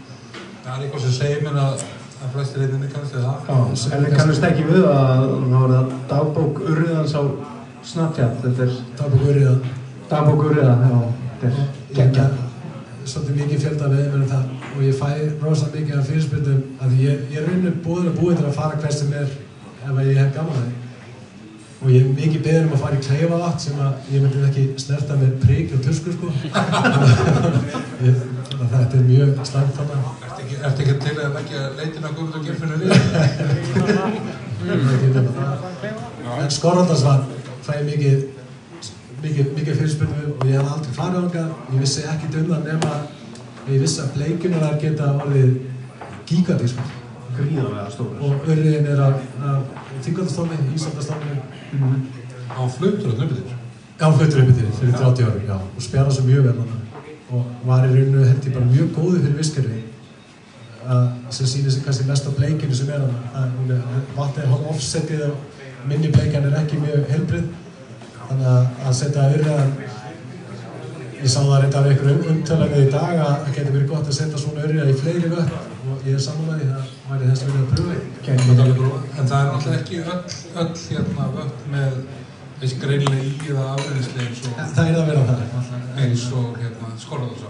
[0.60, 1.84] Það er eitthvað sem segir mér að,
[2.20, 3.36] að flestir reyninni kannski það.
[3.48, 3.56] Já,
[3.96, 7.22] en við kannast ekki við að það var það dagbók Urriðans á
[7.90, 8.38] Snapchat.
[8.44, 9.58] Þetta er það verið að
[10.10, 10.98] dagbók Urriðan, já.
[11.40, 11.54] Þetta er
[11.96, 12.38] geggjað.
[13.10, 15.08] svolítið mikið fjölda með með það og ég fæ
[15.40, 18.78] rosa mikið af fyrirspyrdum að ég, ég er rauninu búin að búið til að fara
[18.82, 20.80] hvert sem er ef að ég hef gaman að því
[21.80, 24.64] og ég er mikið beður um að fara í kleifavatn sem að ég myndi ekki
[24.84, 26.28] snerta með prík og tuskur sko
[28.74, 32.78] þetta er mjög slæmt þannig Ertu ekki, til að leggja leitin á Guðmund og Geirfinnur
[32.80, 32.90] við?
[36.40, 37.24] en skorrandasvann
[37.66, 38.16] fæ ég mikið
[39.20, 41.42] mikið, mikið fyrirspurnum og ég hef aldrei farið ánga
[41.74, 42.92] ég vissi ekki um það nema
[43.68, 45.50] ég vissi að bleikunar geta orðið
[46.30, 46.96] gigantískur
[47.36, 48.16] Gríðarlega stóra.
[48.20, 49.14] og örriðin er af
[50.04, 51.32] þingandastómi, ísandastómi
[52.50, 53.46] Á flautur og nöfnir.
[54.00, 56.76] já, fluttur upp til fyrir 30 árum já, og spjara svo mjög vel hana.
[57.30, 59.89] og var í rauninu held ég bara mjög góði fyrir viskerfi að
[61.30, 63.80] sem sýnir sig kannski mest á bleikinu sem er að er,
[64.16, 67.48] vatnið er offsetið og minni bleikan er ekki mjög helbrið
[68.28, 69.74] þannig að, að setja örriðan
[71.20, 74.16] ég sá það reynda af einhverjum umtölaðu í dag að það getur verið gott að
[74.16, 77.64] setja svona örriða í fleiri völd og ég er samanlega það væri þess að vilja
[77.64, 77.98] að pröfa
[79.20, 80.22] En það er náttúrulega ekki öll,
[80.62, 81.98] öll hérna völd með
[82.60, 85.42] þessi greinlega í eða afreyðislega eins og, það að það.
[86.04, 87.48] Eins og hérna skorðaðsá.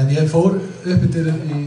[0.00, 1.58] En ég fór upp yfir í,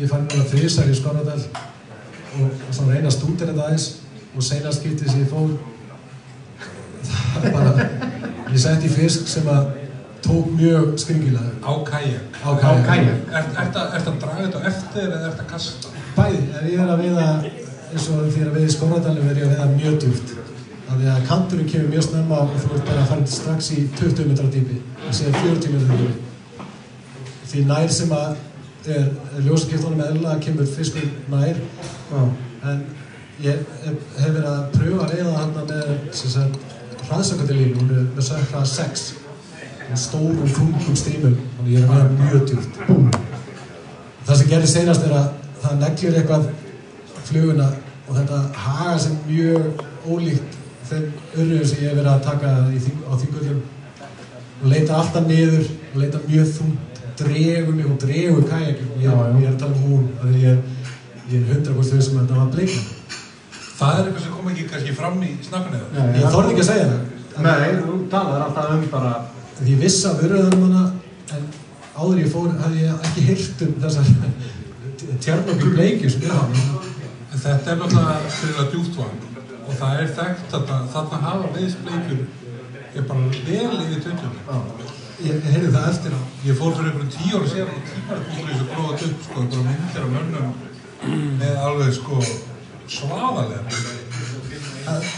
[0.00, 3.88] ég fann núna þrísar í Skorradal og, svona reyna stúdera þetta aðeins
[4.36, 5.50] og seinast skiptið sem ég fór
[7.08, 7.88] það er bara
[8.48, 9.68] ég setti fisk sem að
[10.24, 12.38] tók mjög skringilega Á kajak.
[12.42, 13.20] á kajak.
[13.30, 15.92] Er þetta að draga þetta eftir eða er þetta að kasta?
[16.16, 17.26] Bæði, ef ég er að veiða
[17.88, 20.32] eins og því að veiða í Skorradalum er ég að veiða mjög djúpt
[20.88, 24.28] þannig að kanturinn kemur mjög snemma og þú ert bara að fara strax í 20
[24.32, 26.27] metra dýpi og síðan 40 metra dýpi
[27.48, 28.36] því nær sem að
[28.88, 31.60] er, er ljóskiptunum eðla kemur fiskur nær
[32.10, 32.20] Já.
[32.72, 32.82] en
[33.42, 36.76] ég hef, verið að pröfa að veiða hann með sem sagt
[37.08, 39.06] hraðsökkatilínu með, með sökra 6
[39.88, 43.10] með stórum þungum strímum þannig ég er að veiða mjög djúpt Búm.
[44.26, 45.30] það sem gerir seinast er að
[45.62, 46.48] það neglir eitthvað
[47.28, 47.70] fluguna
[48.08, 50.58] og þetta haga sem mjög ólíkt
[50.88, 53.64] þeim örjum sem ég hef verið að taka í, á þingullum
[54.58, 56.87] og leita alltaf niður og leita mjög þungt
[57.18, 59.34] dregur mig og dregur kajakin ég, Já, já.
[59.40, 60.58] ég er að tala um hún að ég,
[61.32, 62.80] ég er 100% þau sem þetta var bleika
[63.78, 65.88] Það er eitthvað sem kom ekki kannski fram í snakkinu eða?
[65.94, 69.12] Nei, ég þorði ekki að segja það Nei, þú talar alltaf um bara
[69.58, 70.84] því ég vissi að vörðanum hana
[71.36, 71.44] en
[71.98, 74.10] áður ég fór hafði ég ekki heyrt um þessar
[75.24, 76.60] tjarnokki bleikju sem er hann
[77.28, 79.26] En Þetta er náttúrulega fyrir að djúpt vang
[79.68, 82.22] og það er þekkt að þarna hafa veiðsbleikjur
[82.96, 84.94] er bara vel yfir 20.
[85.24, 86.20] ég heyrði það eftir á.
[86.46, 89.64] Ég fór fyrir einhverjum tíu ára síðan og tímar búin þessu gróða upp sko, bara
[89.66, 90.50] myndir af mönnum
[91.40, 92.18] með alveg sko
[92.88, 93.62] svaðalega.
[94.88, 95.08] að,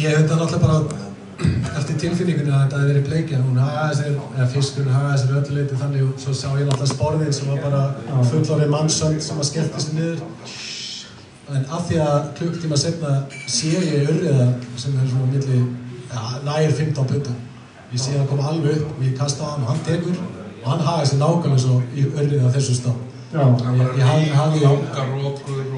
[0.00, 1.08] ég hef þetta náttúrulega bara
[1.80, 5.58] eftir tilfinningunni að þetta hefði verið bleikja hún hagaði sér, eða fiskurinn hagaði sér öllu
[5.58, 9.50] leiti þannig og svo sá ég náttúrulega sporðin sem var bara fullorðið mannsönd sem að
[9.50, 10.24] skellti sér niður.
[11.50, 13.14] En af því að klukktíma setna
[13.50, 15.62] sé ég urriða sem er svona milli
[16.12, 17.46] ja, nær 15 pundum
[17.92, 20.16] ég sé hann koma alveg upp og ég kasta á hann og hann tekur
[20.64, 22.98] og hann hagaði sér nákvæmlega svo í urriða þessu stað.
[23.32, 24.64] Ég- hafði-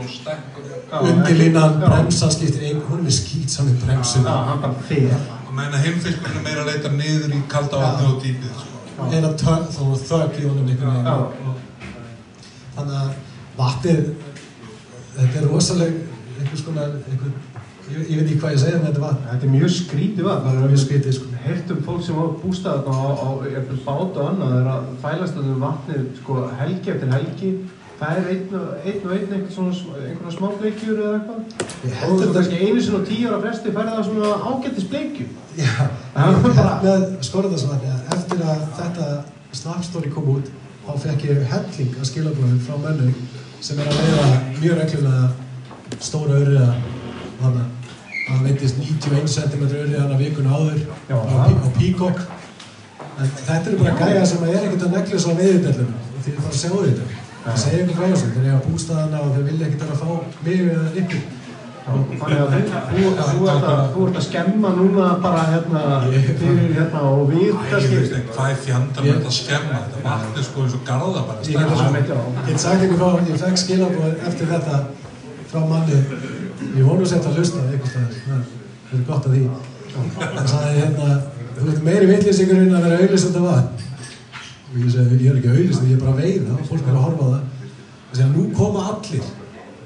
[0.02, 0.64] og stekkur.
[1.08, 1.86] Undirlínan, já.
[1.88, 4.26] bremsan skiptir ein hún er skýt saman bremsun
[5.48, 9.04] og meina heimfiskurinn er meira að leita niður í kalda vatni og dýpið sko.
[9.12, 11.06] eina tö- þá þögg í honum einhvern veginn.
[11.06, 11.54] Og, og,
[12.76, 13.10] þannig að
[13.58, 14.14] vatnið
[15.16, 15.92] þetta er rosaleg
[16.40, 17.32] einhvers konar einhver,
[17.92, 19.28] ég, ég veit ekki hvað ég segja með þetta vatn.
[19.30, 20.46] Þetta er mjög skrítið vatn.
[20.48, 21.28] Það er mjög skritið sko.
[21.42, 23.28] Heyrt um fólk sem á bústað á, á
[23.86, 24.56] bát og annað.
[24.60, 27.52] Er að fælast um vatnið sko helgi eftir helgi.
[28.02, 31.68] Það er einn og einn, og einn einhverja smá bleikjur eða eitthvað.
[31.82, 34.88] Ég og þú þetta- kannski einu sinni og tíu ára fresti færði það svona ágættis
[34.90, 35.26] bleikju
[35.58, 35.72] Já,
[36.14, 39.06] var bara- með skorðarsvatni að eftir að þetta
[39.52, 40.50] snapstóri kom út
[40.86, 43.14] þá fekk ég helling að skilabóðum frá mönnum
[43.60, 44.26] sem er að veiða
[44.62, 45.28] mjög reglulega
[46.00, 46.74] stóra öryða
[47.42, 47.81] þannig
[48.22, 50.80] að það veitist 91 cm öryðan að vikuna áður
[51.10, 51.16] Já.
[51.18, 52.22] á, á píkokk
[53.18, 56.34] en þetta eru bara gæja sem er ekkert að negla svo á veiðibellunum og því
[56.38, 57.10] það sjáu þetta.
[57.42, 60.10] Það segja eitthvað frá þessu, þeir eiga bústaðana og þeir vilja ekkert að fá
[60.46, 61.30] mig eða ykkur
[61.82, 67.00] Þannig að þú, þú, ert að, þú ert að skemma núna bara hérna fyrir hérna
[67.08, 69.80] og við hvað er fjandar með að skemma?
[69.88, 72.12] Þetta vatn er sko eins og garða bara ég
[72.46, 74.78] get sagt ykkur frá, ég fekk skilabóð eftir þetta
[75.52, 75.98] frá manni,
[76.78, 78.44] ég vonu sett að hlusta staðar,
[78.88, 79.42] það er gott að því.
[80.22, 81.08] Hann sagði hérna,
[81.58, 83.90] þú ert meiri vitlisingur en að vera auðlisandi vatn.
[84.72, 86.96] Og ég segi, ég er ekki auðlisandi, ég er bara að veiða og fólk er
[86.96, 87.68] að horfa á það.
[88.06, 89.28] Og segja, nú koma allir.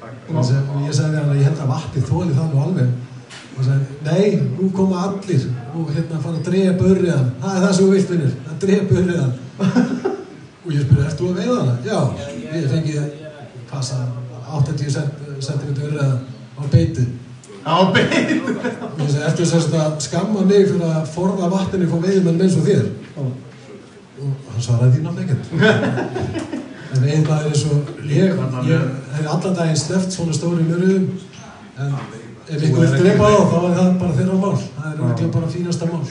[0.06, 2.94] Og ég og sagði við að ég held að vatnið þóli það nú alveg.
[3.56, 7.28] Og sagði, nei, nú koma allir og hérna fara að dreja börriðan.
[7.42, 9.34] Það er það sem þú vilt finnir, að dreja börriðan.
[10.66, 11.76] Og ég spurði, ert þú að veiða hana?
[11.86, 11.98] Já,
[12.54, 12.94] ég fengi
[13.70, 14.04] passa
[14.46, 16.08] 80 cm urriða
[16.56, 17.06] á beiti.
[17.66, 22.04] á bein Og ég segi, ertu þess að skamma mig fyrir að forða vatninu frá
[22.06, 22.86] veiðmenn eins og þér?
[23.16, 23.32] Og
[24.52, 26.62] hann svaraði því náttúrulega ekkert.
[26.96, 28.84] En veiðmaður er svo, ég, ég
[29.16, 31.08] hef allan daginn sleppt svona stórum urriðum,
[31.82, 31.96] en
[32.46, 34.54] ef ykkur vil drepa þá, þá er það bara þeirra mál.
[34.76, 36.04] Það er örugglega bara fínasta mál.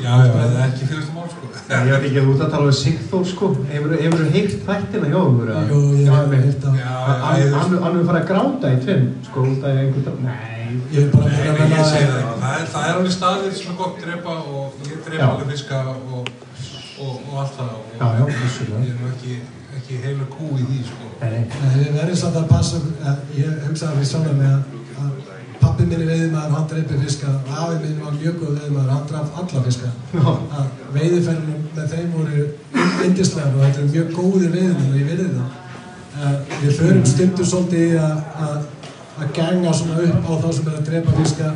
[0.00, 1.50] Já, já, það er ekki fyrir þetta mál sko.
[1.70, 5.10] Ég veit ekki að þú ert að tala um Sigþór sko Hefur þú heyrt þættina
[5.10, 5.60] hjá eða?
[5.70, 9.68] Jú, ég hef heyrt að, Já, Hann er farið að gráta í tveim sko út
[9.68, 12.40] af einhvern Nei ég hef bara Nei, ég segi það að, ekki.
[12.40, 15.80] Það er, það er alveg staðið sem er gott drepa og ég drepa alveg fiska
[15.92, 16.30] og,
[17.00, 17.72] og, og allt það.
[18.00, 18.82] Já, já, vissulega.
[18.84, 19.38] Ég er nú ekki,
[19.80, 21.10] ekki heilu kú í því sko.
[21.22, 24.79] Nei, nei Nei, við verðum samt að passa, að, ég hugsaði við sjálf með að,
[25.60, 29.64] pappi minni veiðmaður, hann dreipi fiska, afi minni var mjög góð veiðmaður, hann draf alla
[29.66, 29.92] fiska.
[30.94, 32.46] Veiðiferðinum með þeim voru
[33.06, 35.58] yndislegar og þetta eru mjög góðir veiðmenn og ég virði það.
[36.20, 38.56] Uh, við förum stundum svolítið í að, að,
[39.20, 41.52] að ganga svona upp á þá sem er að drepa fiska.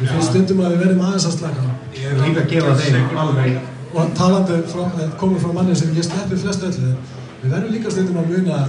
[0.00, 1.68] Við finnst stundum að við verðum aðeins að slaka.
[1.96, 3.60] Ég er Líka að gefa þeim alveg
[3.92, 6.94] Og talandi frá, eh, komið frá manni sem ég sleppi flest öllu,
[7.42, 8.60] við verðum líka stundum að muna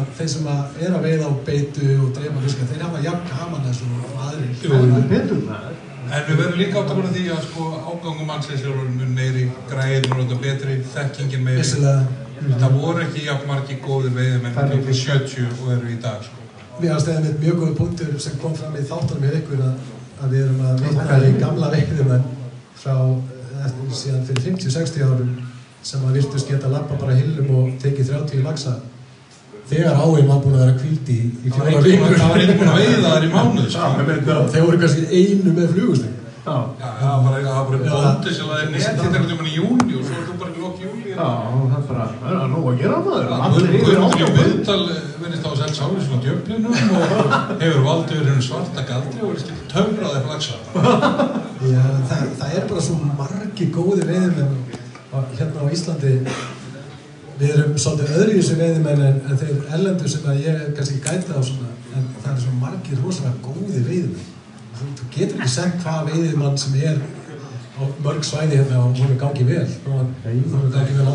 [0.00, 3.26] að þeir sem að er að veiða á beitu og dreifa fiska, þeir hafa jafn
[3.30, 4.52] gaman þessu og aðrir.
[4.62, 5.80] Jú, Það er betur maður.
[6.04, 9.14] En við verðum líka átt að vera því að sko ágangum mannsins er orðinn mun
[9.16, 11.62] meiri, græðin er orðin betri, þekkingin meiri.
[11.62, 15.98] Vissilega, Það voru ekki jafn margi góðir veiðimenn Það er kringum 70 og eru í
[16.02, 16.40] dag sko.
[16.80, 19.74] við hafum stegðið með mjög góða punktur sem kom fram í þáttunum í ykkur að,
[20.20, 22.24] að við erum að vitna í gamla veiðumenn
[22.82, 25.30] frá eh, eftir síðan fyrir 50-60 árum
[25.86, 28.74] sem að virtust geta lappa bara hillum og tekið 30 lagsa
[29.70, 32.18] þegar áinn var búin að vera kvíld í, fjóra vikur.
[32.18, 34.36] það var enginn búinn að veiða þær í mánuð Já, sko.
[34.52, 36.20] Þeir voru kannski einu með flugusting.
[36.44, 37.92] Já, Já, það var það var bara Já.
[37.94, 40.60] bóndi sem laði net þetta einhvern tímann í júni og svo er þú bara í
[40.60, 41.14] lók júli.
[41.14, 43.32] já, það er bara, það er nóg að gera maður.
[43.46, 44.82] Allir yfir Guðmundur í viðtal
[45.22, 47.08] verðist á að selja sáli svona djöflinum og
[47.64, 50.54] hefur valdið hennu svarta galdri og verðist getur töfraði fyrir lagsa.
[51.64, 54.54] Já, það, það er bara svo margi góði veiðimenn
[55.16, 56.12] á- hérna á Íslandi
[57.40, 60.76] við erum svolítið öðru í þessu veiðimenn en, en þeir erlendur sem að ég er
[60.76, 64.30] kannski gæta á svona en það er svo margir rosalega góði veiðimenn
[64.78, 67.02] þú, þú getur ekki sett hvað veiðimann sem er
[67.74, 71.10] á mörg svæði hérna og hún er gangi vel og hann hún er gangi vel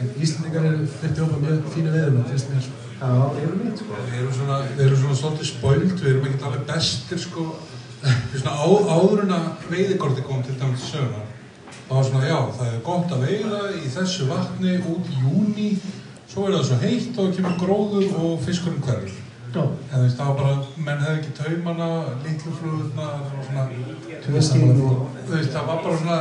[0.00, 3.98] en Íslandingar eru fyrir ofan mjög fínu veiðimenn finnst mér Já, það er mitt sko.
[4.10, 7.44] Við erum svona, við erum svona svolítið spöld, við erum ekkert alveg bestir sko.
[8.02, 11.22] Við svona á, áður en að veiðikorti kom til dæmis söguna.
[11.90, 15.64] Það var svona, já, það er gott að veiða í þessu vatni út í júni,
[16.30, 19.16] svo er það svo heitt og kemur gróður og fiskurinn hverfur.
[19.50, 20.52] Já, En þú veist, það var bara,
[20.86, 21.88] menn hefði ekki taumana,
[22.22, 23.66] litlu flugurnar og svona,
[24.28, 25.02] tvöskinn og...
[25.24, 26.20] þú veist, það var bara svona,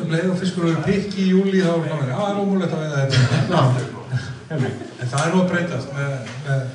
[0.00, 2.74] um leið og fiskur eru pikki í júli, þá var það, já, það er ómúlegt
[2.74, 4.02] að veiða þetta.
[4.50, 6.68] En það er nú að breytast með, með,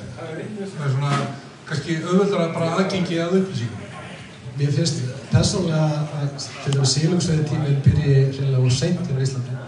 [0.80, 1.24] með svona,
[1.68, 3.88] kannski auðvöldara bara aðgengi að upplýsingum.
[4.56, 9.58] Mér finnst persónulega að til dæmis sílungsveiði tíminn byrji reynilega úr seint hérna á Íslandi.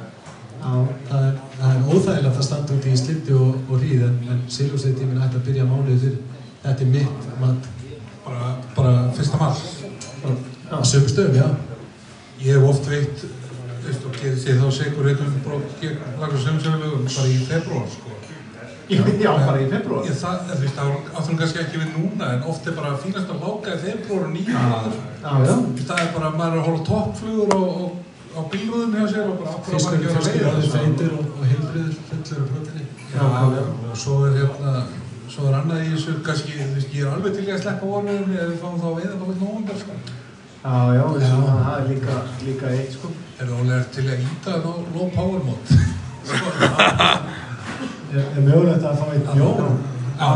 [0.62, 0.72] Já,
[1.09, 4.42] Það er, það er óþægilegt að standa út í slipti og, og hríð en, en
[4.57, 6.42] sílungsveiði tíminn ætti að byrja mánuðið fyrir.
[6.62, 7.70] Þetta er mitt mat.
[8.22, 9.57] Bara, bara fyrsta mál.
[10.70, 11.48] Á sömu stöðum, já.
[12.42, 13.25] Ég hef oft veitt,
[13.83, 18.12] veist, og gerir sér þá segur heitum brot gegn lagur sömsögulegu bara í februar, sko.
[18.96, 20.07] Já, bara í februar.
[20.07, 20.87] Ég, það, þú veist, það
[21.18, 24.33] áttum kannski ekki við núna, en oft er bara fínast að láka í februar og
[24.37, 24.94] nýja maður.
[25.22, 25.55] Já, já.
[25.83, 27.90] Það er bara, maður er að hóla toppflugur og, og,
[28.33, 31.12] á bílrúðum hjá sér og bara okkur að maður ekki vera fiskur að er feitur
[31.18, 32.85] og, og heilbriður, fullur af proteini.
[33.12, 33.24] Já,
[33.90, 34.72] og svo er hérna,
[35.28, 37.85] svo er annað í þessu, kannski, þú veist, ég er alveg til í að sleppa
[37.92, 39.94] vormiðunni ef við fáum þá að veiða þá vel nógundar, sko.
[40.62, 42.14] Já, já, við að það er líka,
[42.46, 43.09] líka eitt sko.
[43.42, 44.52] Er það alveg til að íta
[48.12, 49.61] Er, mögulegt að fá eitt bjór?
[50.20, 50.27] Já.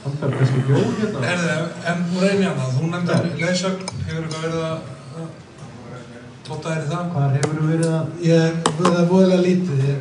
[0.00, 1.20] Það er kannski bjóð hérna.
[1.28, 1.52] Herði,
[1.92, 4.78] en nú reynir ég hana, þú nefndir leysögn, hefur eitthvað verið að
[6.48, 7.04] tóta þér í það?
[7.14, 8.16] Hvar hefur þú verið að...
[8.26, 9.84] Ég, það er voðalega lítið.
[9.90, 10.00] Ég,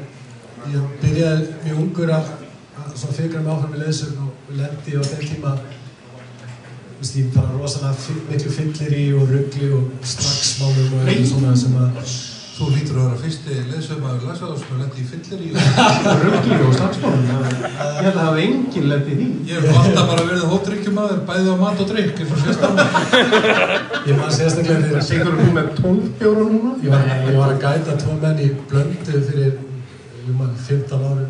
[0.74, 2.34] ég byrjaði mjög ungur að,
[2.80, 5.54] að svona fikra mig áfram í leðsögn og lendi á þeim tíma
[7.00, 11.56] þú veist, ég bara rosalega miklu fyllir í og ruggli og slagsmálum og eitthvað svona
[11.62, 12.02] sem að
[12.60, 15.52] Þú lítur að vera fyrsti leysögmaður lagsaður sem lendi í fyllir í
[16.24, 17.22] Ruggli og slagsmálum.
[17.30, 19.28] Ég held að það hafi enginn lett í því.
[19.48, 22.92] Ég hef alltaf bara verið hóttrykkjumadur, bæðið á mat og drikk, eins og mig.
[24.10, 26.76] ég man sérstaklega fyrir Sigur þú með 12 bjóra núna?
[26.84, 31.30] Ég var, ég var að gæta tvo menn í blöndu fyrir ég man, 15 árum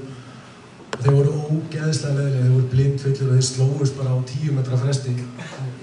[0.99, 5.13] þeir voru ógeðslega leðilega, þeir voru blindfullir og þeir slóðust bara á 10 metra fresti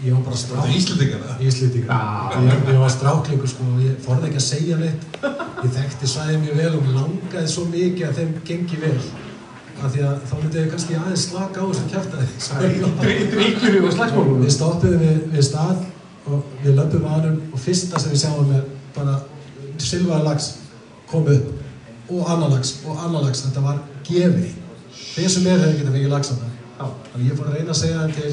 [0.05, 1.45] ég var bara Það strák Íslendingar það.
[1.47, 2.41] Íslendingar Já.
[2.47, 5.07] ég, ég var stráklingur sko og ég forði ekki að segja neitt
[5.63, 8.99] ég þekkti svæðið mjög vel og langaði svo mikið að þeim gengi vel
[9.77, 14.39] af því að þá myndi ég kannski aðeins slaka á þessu kjæftæði Drikkjur og slagsmálum.
[14.41, 15.83] Við stoppuðum við, við stað
[16.27, 18.65] og við löpum að hann og fyrsta sem við sjáum er
[18.97, 19.19] bara
[19.83, 20.47] silvaði lags
[21.11, 24.55] kom upp og annar lags og annar lags, þetta var gefið.
[24.97, 26.53] Þeir sem er hefur getað fengið lags á það.
[27.13, 28.33] Þannig ég fór að reyna að segja þeim til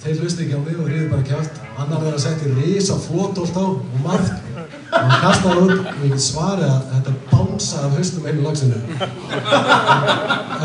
[0.00, 1.58] þeir hlusti ekki á mig og ríði bara kjátt.
[1.76, 4.48] Annar verður að setja risa flótolt á og margt
[4.90, 8.80] og hann kastaði út og ég get svarið að þetta bánsaði af haustum einu lagsinu.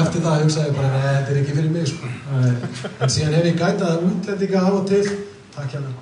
[0.01, 2.11] Eftir það hugsaði ég bara, neða, þetta er ekki fyrir mig sko.
[2.95, 5.03] En síðan hef ég gætað útlendinga af og til,
[5.55, 5.93] takk hérna.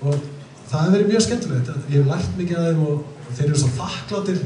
[0.00, 0.20] Og
[0.70, 1.74] það hefur verið mjög skemmtilegt.
[1.86, 4.40] Ég hef lært mikið af þeim og, og þeir eru svo þakkláttir.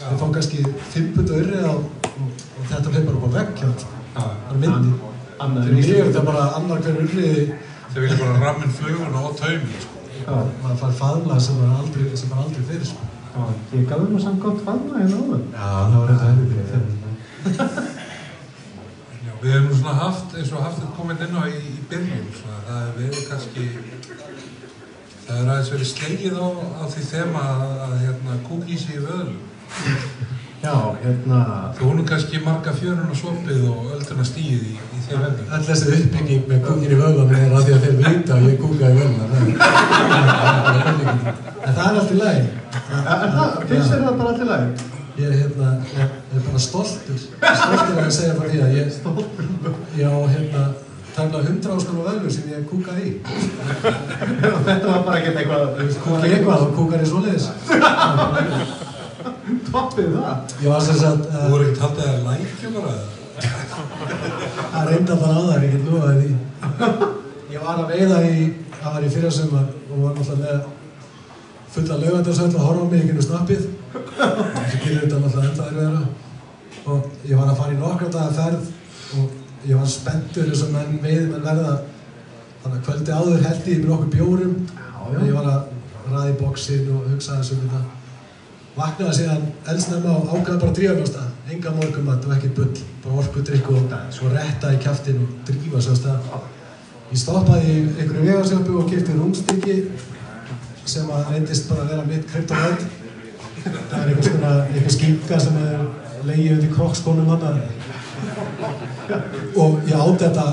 [0.00, 2.38] Þeir fá kannski fimput og yrri og, og,
[2.72, 3.92] þetta hleypar upp á vegg hérna.
[4.14, 5.13] Það er myndi.
[5.44, 7.46] Annað Fyrir mig er þetta bara annar hver urriði,
[7.94, 10.00] Þeir vilja bara rammin fluguna og taumi, sko.
[10.24, 13.04] Já, maður fær faðla sem var aldrei, sem var aldrei fyrir sko.
[13.34, 15.44] já, ég gaf þér nú samt gott faðma hérna áður.
[15.52, 16.64] Já, það var þetta hefði fyrir.
[19.28, 21.86] Já, við hefum nú svona haft, eins og haft þetta komið inn á í, í
[21.92, 23.68] byrjun, svona, það hefur verið kannski,
[25.24, 29.42] það hefur aðeins verið slegið á, á því þema að, að hérna, kúkísi í vöðlum.
[30.64, 31.38] Já, hérna,
[31.76, 35.50] Þú nú kannski marga fjörun og sopið og öldurna stíð í, í þeim efnum.
[35.52, 38.56] Öll þessi uppbygging með kúkin í vöðvanum er að því að þeir vita að ég
[38.62, 39.44] kúka í vöðvanum.
[41.64, 42.46] En það er allt í lagi.
[42.76, 44.88] það, finnst þér það bara allir lagi?
[45.16, 45.68] Ég er, hérna,
[46.00, 47.20] er, er bara stoltur.
[47.20, 48.86] Stoltur að segja frá því að ég,
[50.00, 50.64] ég á hérna,
[51.14, 53.14] tæmlega hundra áskonu vöðlu sem ég kúkaði í.
[54.66, 57.52] Þetta var bara ekkert eitthvað, þú veist, Kúka í eitthvað og kúkar í svoleiðis.
[59.70, 60.54] toppið það.
[60.64, 63.10] Ég var sem sagt, Þú voru ekkert haldið að lækjumara það?
[64.74, 66.32] að reynda bara á það, ég get lofaði því.
[67.54, 68.44] Ég var að veiða í,
[68.80, 70.58] það var í fyrrasumar og var náttúrulega
[71.74, 73.64] fulla laugandarsöll að horfa á mig í genið snappið.
[73.94, 76.04] Þessi gerir þetta náttúrulega enda erfiðara.
[76.84, 80.72] Og ég var að fara í nokkra daga ferð og ég var spenntur eins og
[80.74, 81.74] menn veiði menn verða.
[82.62, 84.54] Þannig að kvöldi áður held ég með nokkur bjórum
[85.04, 85.62] og ég var að
[86.12, 87.82] ræða í bóksinn og hugsa þessu um þetta.
[88.74, 91.28] Vaknaði síðan eldsnemma og ákvaði bara að drífa mig á stað.
[91.54, 92.72] Enga morgumat og ekki bull,
[93.04, 96.18] bara orkudrykk og svo retta í kjaftin og drífa sig á stað.
[97.12, 99.76] Ég stoppaði í einhverju vegarsjöpu og kipti rúmstykki
[100.90, 102.88] sem að reyndist bara að vera mitt kryptonætt.
[103.62, 105.86] Það er einhvers konar, einhver skinka sem er
[106.24, 107.46] leiðið undir krokkskónum hann
[109.54, 110.46] og ég átti þetta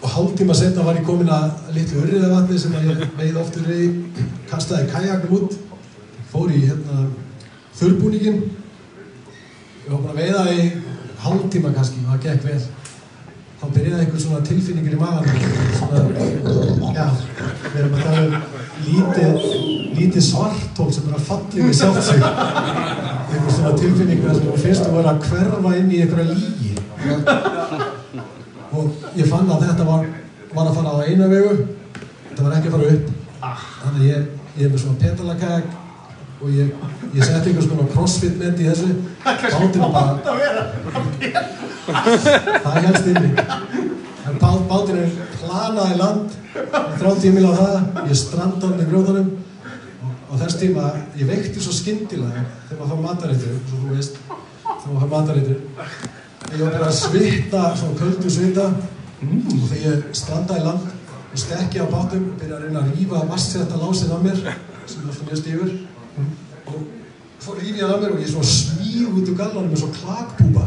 [0.00, 3.88] og hálftíma setna var ég komin að litlu urriðavatni sem ég veið oftur í
[4.50, 5.58] kastaði kajaknum út
[6.30, 7.04] fór í hérna
[7.78, 8.40] þurrbúningin
[9.84, 10.66] ég var bara að veiða í
[11.20, 12.60] hálftíma kannski og það gekk vel.
[13.60, 15.26] Þá byrjaði einhver svona tilfinningur í maðan
[15.76, 15.98] svona,
[16.96, 17.06] já,
[17.64, 18.32] við erum að tala um
[18.86, 19.34] lítið,
[19.98, 24.96] lítið svartól sem er að falla yfir sjálft sig einhver svona tilfinningur sem finnst að
[24.96, 26.72] vera að hverfa inn í einhverja lígi
[28.70, 28.84] og
[29.18, 30.08] ég fann að þetta var,
[30.54, 31.54] var að fara á eina vegu.
[32.30, 33.06] Þetta var ekki að fara upp.
[33.82, 34.26] Þannig ég,
[34.56, 35.79] ég er með svona pedalakæk
[36.40, 36.70] og ég,
[37.12, 38.94] ég setti einhvers konar crossfit met í þessu.
[39.24, 40.16] Bátinn bara
[42.64, 43.32] það helst inni.
[44.30, 45.10] En bát, bátinn er
[45.40, 46.38] planaði land.
[46.54, 47.76] Þrjá tímil á það.
[48.08, 50.86] Ég stranda hann í grjóðanum og, og þess tíma
[51.18, 55.58] ég veikti svo skyndilega þegar maður fá matareitur svo þú veist þegar maður fá matareitur
[56.50, 58.70] ég var bara að svita svona köldu svita.
[59.20, 60.88] Og þegar ég strandaði í land
[61.30, 65.10] og stekki á bátum byrja að reyna að rífa vastsetta lásinn af mér sem er
[65.10, 65.74] alltaf mjög stífur
[66.66, 66.80] og
[67.40, 70.66] svo rífi ég af mér og ég smíð út úr gallanum með svo klakbúba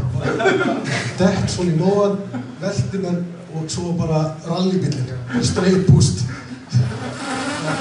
[1.20, 2.18] dekt svona í móan
[2.62, 3.22] velti mér
[3.54, 6.26] og svo bara rallybillin straight boost.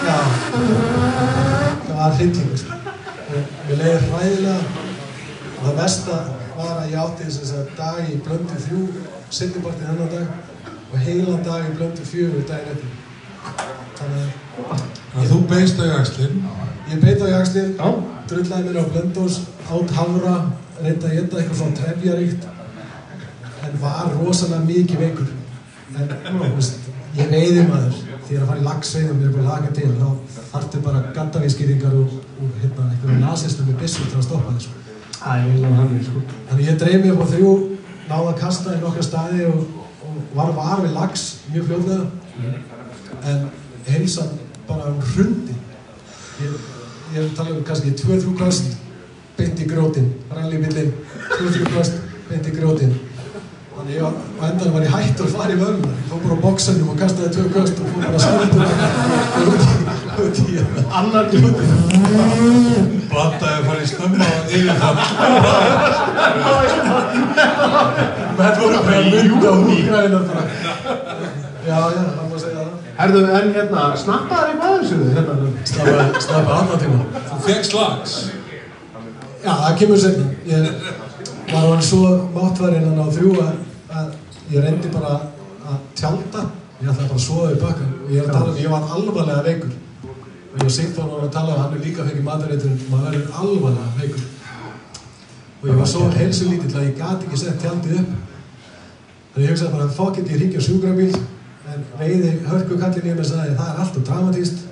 [0.07, 0.19] Já.
[1.87, 2.79] Það var hrylling sko.
[3.33, 4.57] og mér leiði hræðilega.
[5.59, 6.19] Og það mesta
[6.57, 8.83] var að ég átti þess að dag í blöndu þrjú
[9.33, 10.27] setjubartið hennar dag
[10.93, 12.91] og heilan dag í blöndu fjögur daginn eftir.
[14.01, 14.27] Þannig
[14.67, 16.43] að Þannig að þú beist á jakslinn.
[16.89, 17.75] ég beit á jakslinn
[18.33, 20.35] drullaði mér á blöndós átt hafra,
[20.81, 22.47] reyndi að geta eitthvað svona trefjaríkt
[23.63, 25.29] en var rosalega mikið veikur.
[26.01, 26.89] En þú veist,
[27.19, 27.99] ég veiði maður.
[28.23, 32.15] Því að fara í lagsveiðum mér er bara laka til þá þarftu bara gaddavískýringar og,
[32.41, 34.79] og hérna, einhverjum nazistum með byssur til að stoppa þessu
[35.23, 36.21] Æ, ég vil hann hann, sko.
[36.49, 37.51] Þannig ég dreif mig upp á þrjú,
[38.09, 42.55] náði að kasta í nokkra staði og, og var var við lags mjög fljóðlega.
[43.31, 43.45] En
[43.87, 44.33] heilsan
[44.73, 45.55] bara um hrundi.
[46.43, 46.51] Ég,
[47.13, 48.67] ég er að tala um kannski 2-3 köst
[49.39, 50.93] beint í grótin, ralli millin,
[51.33, 51.95] 2-3 köst
[52.29, 52.93] beint í grótin.
[53.73, 55.93] Þannig ég var, á endanum var ég hættur að fara í vörðuna.
[55.97, 58.25] Ég fór bara á bóksanum og kastaði 2 köst og fór bara að
[60.23, 60.61] í,
[60.93, 61.65] Annar glúti.
[63.11, 64.99] Blandaði að fara í stömma og yfirfall.
[68.39, 70.21] menn voru bara að mynda og húgræðina.
[71.63, 72.62] Já, já, það má segja það.
[72.99, 75.37] Herðu, en hérna, snappaður eitthvað aðeins við hérna?
[75.71, 77.23] Snappa, snappa annar tíma.
[77.31, 78.17] Þú fegst slags.
[79.43, 80.27] Já, það kemur sérna.
[80.47, 80.67] Ég
[81.53, 83.55] var hann svo máttvarinn hann á þrjú að,
[84.01, 86.45] að ég reyndi bara að tjálta.
[86.83, 88.89] Ég ætlaði bara að sofa í bakkan og ég er að tala um, ég var
[88.97, 89.75] alvarlega veikur.
[90.53, 93.37] Og ég og Sigþór var að tala um, hann er líka fengið matareitur, maður verður
[93.43, 94.25] alvarlega veikur.
[95.63, 98.17] Og ég var svo heilsu lítill að ég gati ekki sett tjaldið upp.
[99.33, 101.23] Þannig ég hugsaði bara, fuck it, ég ringi á sjúkrabíl.
[101.73, 104.65] En veiði hörku kallin í mig sagði, það er alltaf dramatíst.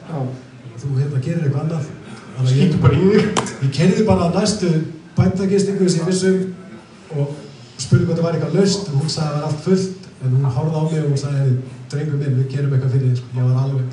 [0.81, 1.91] Þú hérna gerir eitthvað annað.
[2.37, 3.45] Þannig að ég bara þig.
[3.61, 4.73] Ég kerði bara á næstu
[5.17, 7.35] bændagistingu sem ég vissum og
[7.81, 10.37] spurði hvað það var eitthvað laust og hún sagði að það var allt fullt en
[10.37, 11.57] hún horfði á mig og hún sagði
[11.91, 13.29] drengur minn, við gerum eitthvað fyrir þér sko.
[13.37, 13.87] ég var alveg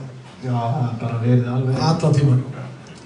[1.02, 1.80] bara verið alveg.
[1.90, 2.42] allan tíman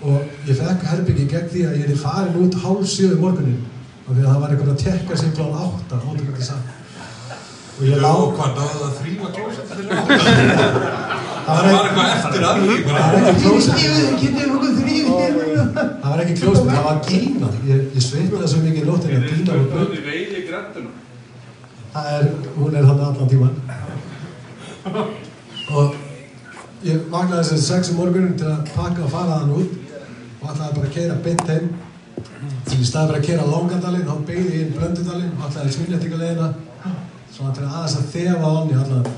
[0.02, 3.62] og ég fekk herbyggi gegn því að ég er farin út hálf sjöðu morgunin
[4.08, 6.80] og því að það var eitthvað að tekka sig klán átta hóttum þetta saman
[7.82, 9.68] og ég Jú, lá hvað náðu það þrýma klósett?
[9.72, 9.78] það
[11.42, 12.76] Það var eitthvað eftir að því.
[12.86, 15.32] það var ekki klósett það
[16.02, 17.48] það var ekki klósett, það var gína.
[17.66, 19.54] Ég, ég svitnaði svo mikið í nóttinni að gína
[20.06, 20.92] veiði grættuna.
[21.92, 22.24] Það er,
[22.56, 23.56] hún er hann allan tíman.
[25.72, 25.88] Og
[26.86, 29.72] ég vaknaði þessi sex um morgunin til að pakka og fara þann út
[30.42, 31.66] og ætlaði bara að keira beint heim.
[32.70, 36.48] Því í staði bara að keira Lóngandalinn, þá beigði ég inn Blöndudalinn og ætlaði svinnettingalegina
[36.52, 36.71] svona til
[37.50, 39.12] aðeins að þefa hann í allan.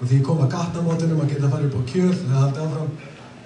[0.00, 2.62] Og því ég kom að gatnamótinum að geta að fara upp á kjöl eða haldið
[2.66, 2.92] áfram,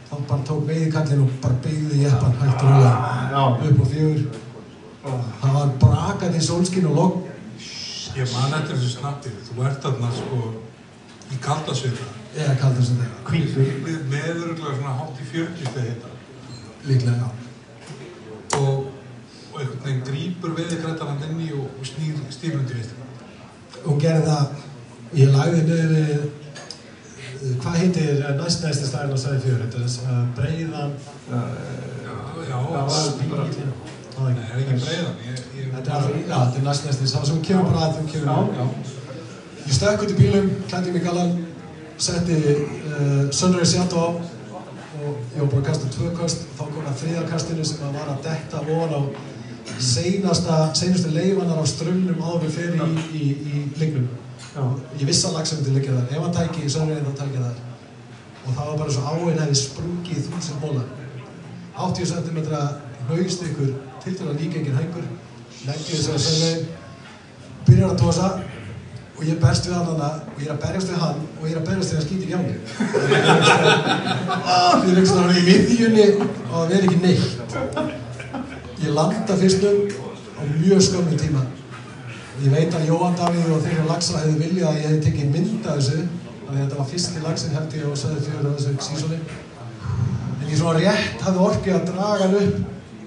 [0.07, 4.43] þá bara tók veiðikallinn og bara beigði jeppan hægt og rúlega upp á fjögur.
[5.07, 7.27] Það var brakandi sólskinn og logg
[8.17, 10.37] Ég man eftir þessu snappi, þú ert þarna sko
[11.35, 13.19] í kaldur sem þeirra.
[13.29, 13.75] Hvítur.
[13.85, 16.13] Með meðuruglega svona hátt í 40 þegar þetta.
[16.87, 17.29] Líklega, já.
[18.57, 18.87] Og,
[19.53, 22.95] og einhvern veginn grípur veðigrættan hann inn í og, og snýr stýrundi við.
[23.87, 24.65] Hún gerði það,
[25.17, 26.25] ég lagði niður við,
[27.63, 31.41] hvað heitir næst næsti staðinn á sæði fjör, þetta er þess að breiðan, Já,
[32.47, 33.85] já, Það var bara það
[34.17, 35.17] Nei, er ekki breiðan.
[35.27, 38.71] Ég, ég, Þetta er næst næsti, það sem kemur bara að þeim kemur.
[39.67, 41.33] Ég stökk út í bílum, klætti mig galan,
[41.99, 46.87] setti uh, Sunrise Yacht á og ég var bara að kasta tvö kast, þá kom
[46.89, 49.01] að þriðakastinu sem að var að detta ofan á
[49.83, 53.15] seinasta, seinustu leifanar á strömmnum áður fyrir í, í,
[53.51, 54.07] í lingnum.
[54.57, 54.63] Já.
[55.01, 57.57] Ég vissi að lagsa myndi liggja þar, ef hann tæki í Sunrise þá tæki þar.
[58.47, 60.85] Og það var bara svo áinn hefði sprungið þúsund móla.
[61.77, 62.39] 80 cm
[63.11, 63.71] haust ykkur
[64.07, 65.07] til að líka engin hængur,
[65.67, 66.61] leggja þess að Sunrise,
[67.67, 68.29] byrjar að tósa
[69.17, 71.53] og ég berst við hann hana og ég er að berjast við hann og ég
[71.55, 72.73] er að berjast við að skýta í gjáni því
[74.91, 77.31] er eitthvað svona í miðjunni og það verður ekki neitt
[78.83, 79.89] ég landa fyrstum
[80.37, 81.43] á mjög skömmum tíma.
[82.45, 85.67] Ég veit að Jóhann Davíð og þeirra lagsa hefði viljað að ég hefði tekið mynd
[85.67, 85.99] af þessu
[86.47, 89.19] að þetta var fyrsti lagsin held ég og sagði fyrir á þessu sísóni
[90.37, 92.57] en ég svona rétt hafði orkið að draga hann upp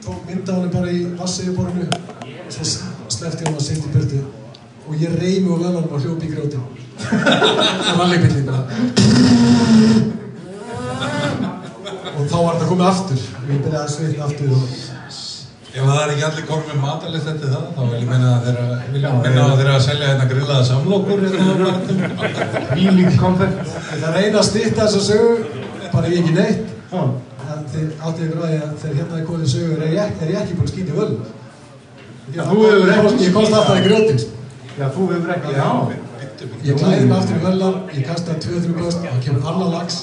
[0.03, 2.67] tók mynda hann bara í vassiðuborinu og svo
[3.15, 4.19] slefti hann að sýnt í byrtu
[4.89, 8.63] og ég reymi úr völanum og hljópi í grjóti og rallybillin bara
[12.19, 13.19] og þá var þetta komið aftur.
[13.47, 14.98] Ég byrjaði að svitna aftur og
[15.69, 18.45] ef það er ekki allir komið með matalist eftir það, þá vil ég meina að
[18.47, 20.67] þeirra, vil ég meina að að selja hérna grillaða
[21.65, 21.99] marknum.
[22.73, 23.59] Hvílík konfekt.
[23.69, 25.33] ég ætla að reyna að stýtta þessa sögu
[25.93, 26.75] bara ekki neitt
[27.69, 30.73] þið áttið ykkur að þegar hérna er komið sögur er ég, er ekki búin að
[30.73, 30.93] skýta
[32.29, 34.31] Já, þú hefur komst- ég komst alltaf í grjótin sko.
[34.79, 35.69] Já, þú hefur ekki, já.
[36.63, 39.97] Ég klæði mig aftur í völar, ég kastaði 2-3 kost, það kemur annar lags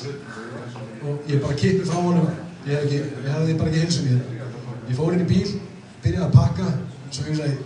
[1.07, 2.27] og ég bara kippi frá honum,
[2.67, 4.36] ekki, ég hefði bara ekki heilsum í þetta.
[4.89, 5.49] Ég fór inn í bíl,
[6.05, 6.66] byrjaði að pakka,
[7.11, 7.57] svo ég sagði,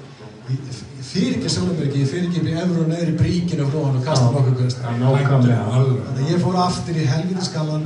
[0.50, 0.58] ég,
[0.98, 3.98] ég fyrir ekki ekki, ég fyrir ekki upp í efru og neðri bríkinu frá hann
[4.00, 4.80] og kasta nokkuð kost.
[4.84, 5.64] Já, nákvæmlega.
[5.74, 7.84] Þannig að ég fór aftur í helviti skallan,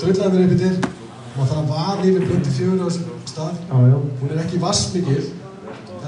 [0.00, 0.76] drullaði mér upp í til
[1.36, 3.58] og það vaða yfir blöndi fjögur á þessum stað.
[3.68, 3.96] Já, já.
[4.22, 5.24] Hún er ekki vassmikil,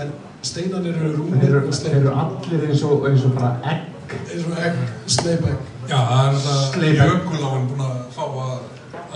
[0.03, 0.13] en
[0.49, 3.51] steinanir eru Þeir rúmir eru, og þeir sleip, eru allir eins og, eins og bara
[3.73, 3.87] egg.
[4.33, 4.79] eins og egg,
[5.19, 5.59] sleipegg.
[5.89, 7.09] Já, það er þetta Sleipa.
[7.11, 8.59] jökuláin búin að fá að,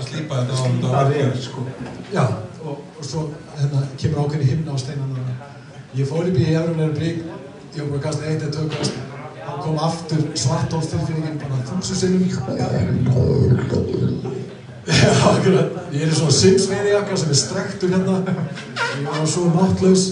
[0.07, 1.43] slípa þetta á þetta Það er, verkið.
[1.47, 1.65] sko.
[2.13, 2.25] Já,
[2.65, 5.39] og, og svo hérna, kemur ákveðin himna á steinana.
[5.97, 7.25] Ég fór upp í Efrunar brík,
[7.75, 9.01] ég var bara kasta eitt eða tvö kast.
[9.43, 12.23] Hann kom aftur svartólf tilfinningin bara þúsu sinnum.
[14.87, 15.77] Já, akkurat.
[15.93, 18.17] Ég er í svona simsveiðjakka sem er strektur hérna.
[18.99, 20.07] Ég var svo máttlaus.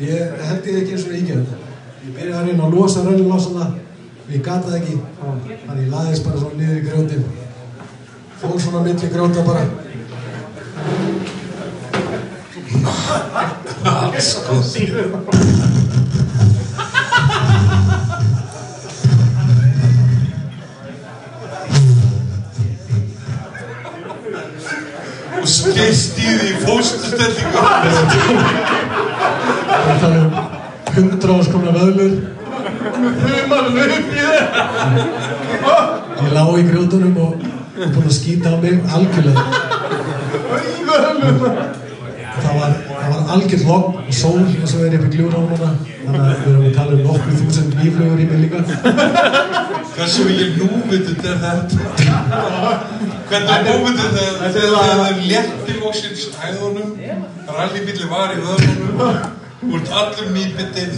[0.00, 1.56] Ég held ég ekki eins og ígjör þetta.
[2.06, 4.96] Ég byrjaði að reyna að losa rönnlásana og ég gata það ekki.
[5.66, 7.24] Þannig ég laðist bara svona niður í grjótin.
[8.40, 9.64] Fór svona milli grjóta bara.
[12.66, 12.72] Og
[25.46, 26.26] skeist í
[26.64, 27.60] fóstustellingu.
[29.86, 30.26] Það er
[30.96, 31.34] hundra.
[33.22, 34.44] Humarinn upp í þér!
[36.16, 37.32] Ég lá í grjótunum og
[37.78, 39.42] búinn að skýta á mig algjörlega.
[42.36, 42.72] Það var,
[43.12, 45.70] var algjörð logg og sól og er upp í gljúránuna.
[46.02, 48.58] Þannig að við erum að tala um nokkur þúsund líflögur í mig líka.
[49.96, 51.78] Hversu mikið núvitund er þetta?
[53.30, 56.92] Hvernig er er þegar það- er létti loksins hæðunum,
[57.56, 59.00] rallybíli var í vöðunum,
[59.60, 60.96] þú ert allur nýbyttinn,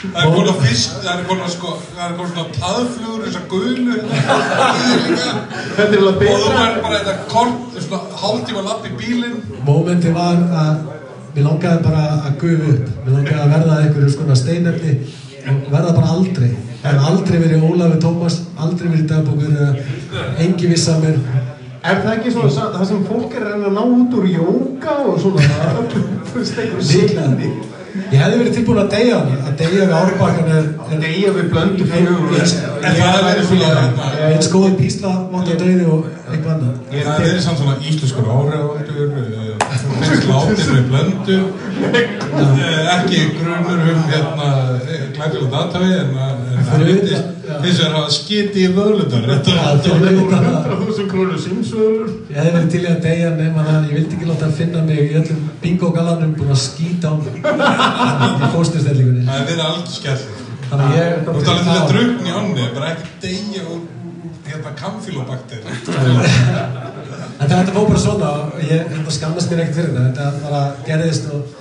[0.00, 3.44] það er konar fisk, það er konar sko, það er konar svona taðflugur, þessar
[3.76, 3.94] líka,
[5.76, 9.36] Þetta er alveg og þú er bara þetta kort, svona hálftíma lapp í bílinn,
[9.66, 10.88] Mómenti var að
[11.34, 12.88] mér langaði bara að gufa upp.
[13.04, 14.96] Mér langaði að verða einhverju skona steinefni.
[15.70, 16.50] Verða bara aldrei.
[16.80, 19.52] Hef aldrei verið Ólafur Tómas, aldrei verið dagbókur,
[20.40, 21.18] engi viss að mér.
[21.80, 24.96] Er það ekki svona það sem fólk er að reyna að ná út úr jóka
[25.04, 25.44] og svona?
[26.30, 30.50] Þú veist, einhver sinni Ég hefði verið tilbúin að deyja hann, að deyja við árbakkan
[30.56, 35.86] er, er Deyja við blöndu En það er verið svona- eins góði písla, mátta döiði
[35.90, 36.74] og eitthvað annað.
[36.94, 39.59] Ég Það er samt svona íslenskur áhrifavaldur,
[40.00, 41.36] látin með blöndu,
[41.92, 44.48] eh, ekki grunur um hérna
[45.14, 47.54] glæfilega datavi en að- en það myndist já.
[47.64, 49.22] hins vegar hafa skiti í vöðlundar.
[49.30, 49.50] Þetta
[50.24, 53.94] utan að- 100.000 krónur simsvöður Ég hefði verið til í að deyja nema það, ég
[53.98, 58.52] vildi ekki láta að finna mig í öllum bingo-galanum búin að skýta á mig í
[58.54, 59.24] fórstyrstellingunni.
[59.26, 60.36] Það er verið algjör skellur.
[60.70, 61.08] Þannig að ég...
[61.26, 63.80] Þú talar til að drukna í ánni, bara ekki deyja úr,
[64.50, 65.60] hérna kamfílobakter.
[67.40, 70.08] En þetta fór bara svona og ég hérna, skammast mér ekkert fyrir það.
[70.08, 71.54] Þetta bara gerðist og,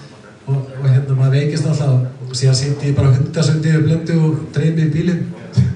[0.52, 4.42] og, og hérna maður veikist alltaf og síðan sýndi ég bara hundasundi yfir blöndu og
[4.56, 5.22] dreif mig í bílinn,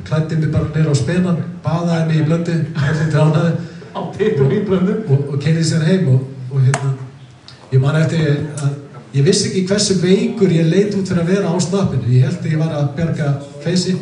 [0.10, 3.54] klætti mig bara nýra á spennan, baðaði mig í blöndu, allir dránaði
[3.95, 6.93] á titum í blöndu og, og keirði sér heim og, og hérna,
[7.72, 8.28] ég man eftir
[8.60, 8.76] að
[9.14, 12.12] ég vissi ekki hversu veikur ég leit út fyrir að vera á snappinu.
[12.12, 13.34] Ég held að ég var að bjarga
[13.64, 13.95] feysi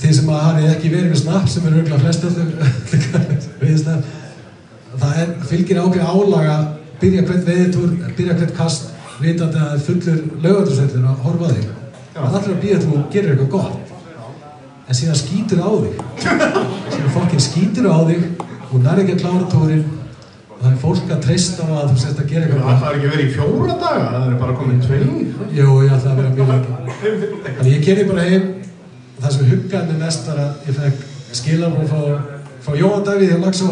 [0.00, 2.22] þið sem að hafið ekki verið með snapp sem er auðvitað flest
[3.82, 4.02] snapp
[5.00, 6.56] það er, fylgir ákveð álaga
[7.02, 8.82] byrja hvert veiðitúr, byrja hvert kast
[9.22, 11.66] vitandi að það er fullur lögandursellir að horfa þig.
[12.12, 13.76] Það er allir að býja til þú gerir eitthvað gott.
[14.82, 15.94] En síðan skýtur á þig.
[16.92, 18.22] Síðan fólkin skýtur á þig
[18.72, 19.84] og nær ekki að klára túrin
[20.52, 22.96] og það er fólk að treysta á að þú sést að gera eitthvað Það þarf
[22.96, 25.06] ekki verið í fjóra daga, það er bara komin tveir.
[25.58, 26.32] Jú, ég ætla að vera
[28.32, 28.42] mjög
[29.22, 30.98] það sem huggaði mig mest var að ég fekk
[31.38, 32.02] skilabóð frá,
[32.66, 33.68] frá Jóhann Davíð hjá Lagsá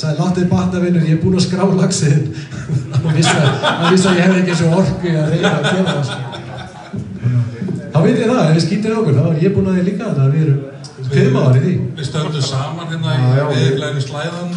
[0.00, 2.24] sagði, látið batna vinnur, ég er búinn að skrá lagsinn
[2.94, 3.46] hann vissi að,
[3.90, 6.20] ég hefði ekki þessu orku að reyna að gera það sko.
[7.90, 10.04] þá veit ég það, ef við skýtir okkur þá er ég búinn að því líka
[10.06, 10.60] þannig að við erum
[11.10, 14.50] fyrir maður í því Við stöndum saman hérna í við- viðglæðinu slæðan.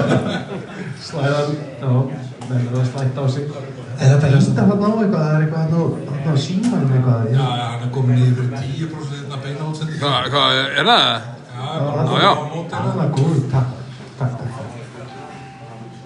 [1.10, 1.50] Slæðan,
[1.80, 1.90] já,
[2.48, 3.44] menn er að slætta á sig
[4.00, 5.74] En þetta er Þetta hann á eitthvað, það er eitthvað hann
[6.24, 10.00] á, símanum eitthvað Já, já, hann er komin niður fyrir 10% hérna beina útsendingu.
[10.00, 10.48] Hvað, hvað,
[10.80, 11.04] er það?
[11.50, 12.32] Já, Já, já.
[12.70, 13.70] Það er góð, takk,
[14.18, 14.60] takk, takk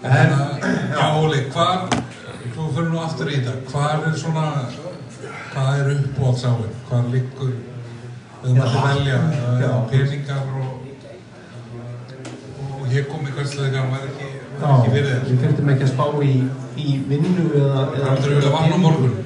[0.05, 1.87] já, Óli, hvar,
[2.55, 4.47] þú fyrir nú aftur í þetta, hvar er svona,
[5.55, 7.55] hvað er uppbóðsáin, hvar liggur,
[8.43, 10.73] við Já, mátti velja, það er peningar og,
[12.69, 15.09] og hér kom í hverslega, hann var ekki, var Já, ekki við
[15.43, 16.35] þurftum ekki að spá í,
[16.79, 19.17] í vinnu eða Það er vilja vatn á morgun.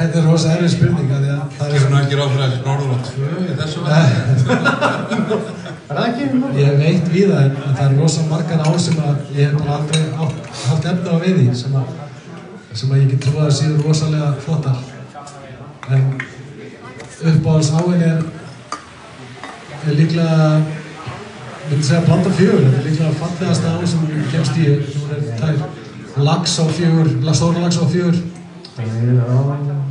[0.00, 2.44] Þetta er rosa erfið spurning að því að það er Gefur nú ekki ráð fyrir
[2.46, 5.40] þessi norður á tvö í þessu verði.
[5.90, 8.76] Er það ekki einhvern Ég hef veitt við það en það er rosa margar ár
[8.78, 11.88] sem að ég hef bara aldrei haft efna á veiði sem að,
[12.70, 14.78] sem að ég get trúið að séu rosalega flottar.
[15.90, 16.04] En
[17.32, 18.22] uppáhalds áin er,
[19.82, 20.38] er líklega,
[21.70, 24.00] myndi segja blanda fjögur, þetta er líklega fallegasta á sem
[24.32, 24.80] kemst í, er
[25.38, 25.56] tær
[26.26, 27.08] lags á fjögur,
[27.38, 28.16] stóra lags á fjögur,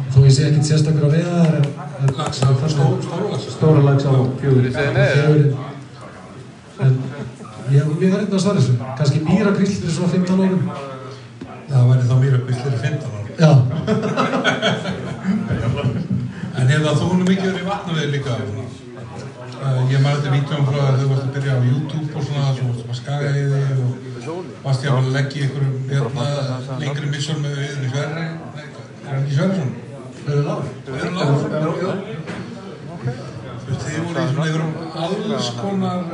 [0.10, 1.66] þó ég sé ekkert sérstakur á veiðar en,
[2.02, 2.72] en Lax á lax.
[3.54, 4.06] Stóra lags á
[4.42, 4.66] fjögur.
[6.80, 6.94] En
[7.70, 10.64] ég, ég er eitthvað að svara þessu, kannski mýra kvill fyrir svona 15 árum.
[11.70, 13.20] Það væri þá mér að byrja fyrir 15 ára.
[13.40, 13.52] Já,
[16.60, 18.32] En hefur þú nú mikið verið í vatnavegi líka?
[19.60, 22.52] Uh, ég maður þetta vítjum frá að þú varst að byrja á YouTube og svona,
[22.56, 23.90] svo varst að skaga í þig og
[24.64, 26.28] varst ég að leggja í einhverjum hérna,
[26.84, 28.24] lengri missjón með viðinni Sverri,
[28.56, 29.72] nei, er hann ekki Sverrisson?
[30.20, 30.62] það er lág.
[30.88, 31.40] Er hann lágur?
[33.00, 36.14] Þú veist, þið voru í svona einhverjum alls konar, uh,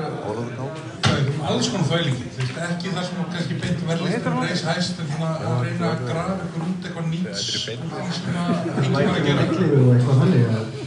[1.06, 5.08] einhverjum alls konar þvælingi, þú veist, ekki það sem kannski beint verðlistur reis hæst, en
[5.14, 9.46] svona að reyna að grafa ykkur út eitthvað nýts, svona, ekki var að gera.
[9.46, 10.82] Lækliður og eitthvað þannig að-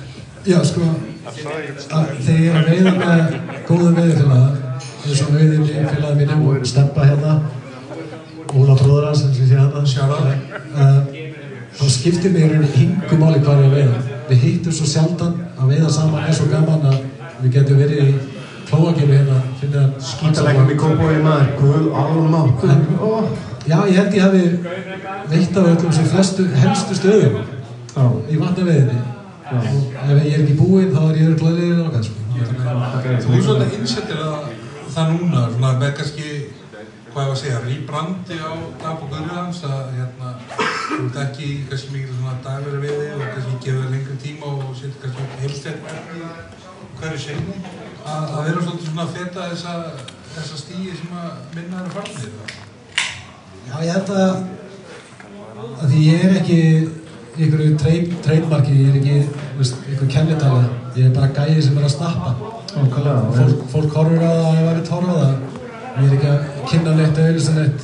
[0.49, 1.61] Já, sko, að þegar
[2.33, 3.35] ég er að veiða með
[3.69, 7.39] góðu veiðfélaga, eins og félagið mínum og stempa hérna,
[8.49, 9.83] Óla og ég sé hérna,
[10.73, 11.01] uh,
[11.77, 13.99] þá skiptir í rauninni yngu máli hvað ég er veiða.
[14.29, 16.97] Við hittum svo sjaldan að veiða saman er svo gaman að
[17.43, 18.17] við getum verið í
[18.71, 22.75] klóakinu hérna, finna Skítalegum í kópói maður, guð almáttur
[23.05, 23.13] Ó,
[23.69, 24.43] Já, ég held ég hafi
[25.29, 27.43] veitt á öllum sem flestu helstu stöðum
[28.33, 29.18] í vatnaveðinni.
[29.49, 32.19] Og ef ég er ekki búinn þá er ég örugglega leiðin okkar, sko.
[33.25, 34.51] Þú er svolítið innsettir að
[34.93, 36.33] það núna, svona með kannski,
[37.09, 41.95] hvað ég var að segja, rýbrandi á dagbók Guðriðans að hérna, þú ert ekki kannski
[41.95, 46.23] mikið svona dagverði við þig og kannski gefur lengri tíma og setur kannski heilstætt efni
[46.99, 47.59] hverju segni
[48.05, 49.75] að, að vera svolítið svona að feta þessa,
[50.37, 52.57] þessa stíi sem að minna eru farnir.
[53.69, 54.33] Já, ég held að,
[55.69, 56.63] að því ég er ekki
[57.39, 57.71] einhverju
[58.25, 59.17] trademarki, ég er ekki,
[59.53, 60.63] þú veist, einhver kennitala,
[60.97, 62.31] ég er bara gæði sem er að snappa.
[62.69, 65.33] Fólk, fólk horfir á það ef það vil horfa á það.
[65.99, 67.81] Ég er ekki að kynna neitt eða auðvitað neitt.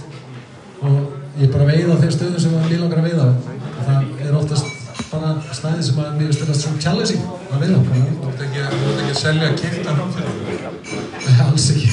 [0.85, 0.95] Og
[1.41, 3.27] ég er bara að veiða á þeim stöðum sem að mér langar að veiða á.
[3.75, 3.99] Og það
[4.29, 4.67] er oftast
[5.11, 7.83] bara stæði sem að mér þetta svona challenging að veiða á.
[7.85, 7.91] Þú
[8.31, 11.89] ert ekki, þú ert ekki að selja kiptan alls ekki alls ekki.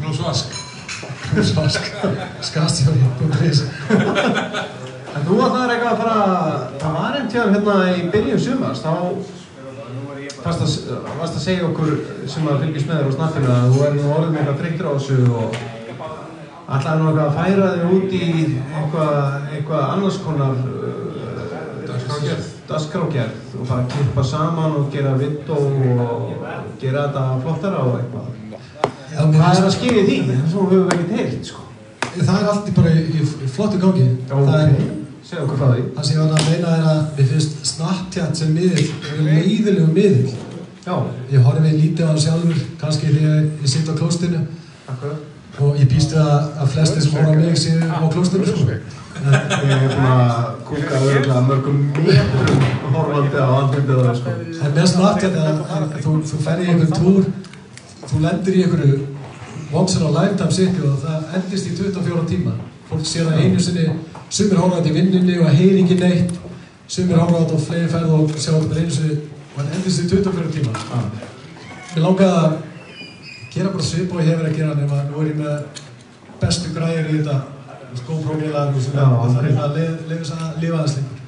[0.00, 0.48] Pluss vask.
[1.46, 1.92] Svo sk-
[2.48, 3.58] skastjóri.is
[5.16, 6.16] En þú ætlaðir eitthvað að fara,
[6.80, 8.92] það var einn tíðan hérna í byrjun sumars, þá
[10.46, 11.92] varst að, segja okkur
[12.30, 14.92] sem að fylgjast með þér á snappinu að þú er nú orðin eitthvað þreyttur á
[14.94, 15.56] þessu og
[16.76, 19.16] ætlaði nú eitthvað að færa þig út í eitthvað,
[19.56, 20.52] eitthvað annars konar
[21.86, 22.50] Dagskrárgerð.
[22.68, 25.64] dagskrágerð og fara að klippa saman og gera vitt og
[26.82, 28.28] gera þetta flottara og eitthvað.
[29.16, 30.18] Já, Hvað er að skilja því?
[30.28, 31.64] Það höfum við ekkert heyrt, sko.
[32.20, 34.08] það er allt í bara í, í flottu gangi
[35.26, 35.84] það er Segðu okkur frá því.
[35.96, 39.86] það sem ég var að meina er að mér finnst Snapchat sem miðill er leiðilegu
[39.96, 40.34] miðill
[40.86, 40.94] Já,
[41.32, 44.42] ég horfi lítið á hann sjálfur kannski þegar ég sitt á klóstinu
[44.86, 45.24] akkurat.
[45.58, 48.66] og ég býst við að, að flestir sem horfa á mig séu á klóstinu sko.
[48.70, 54.34] Ég hef búin að kúka örgulega mörgum metrum horfandi á andlindið á það, sko.
[54.62, 57.30] en með Snapchat að, að þú, þú fer í einhvern túr
[58.06, 58.98] þú lendir í einhverju
[59.74, 62.54] once in a lifetime city og það endist í 24 tíma
[62.86, 63.88] fólk sér það einu sinni
[64.30, 66.36] sumir horfa á þetta í vinnunni og heyri ekki neitt.
[66.88, 69.18] Sumir horfa á þetta á fleiri ferð og sjá þetta bara einu sinni
[69.56, 70.72] og það endist í 24 tíma
[71.96, 72.56] Mér langaði að
[73.54, 75.84] gera bara svip og ég hef verið að gera nema nú er ég með
[76.42, 77.36] bestu græðir í þetta
[77.96, 79.78] skóprófélag og svona og það er að
[80.60, 81.22] lifa aðeins lengur.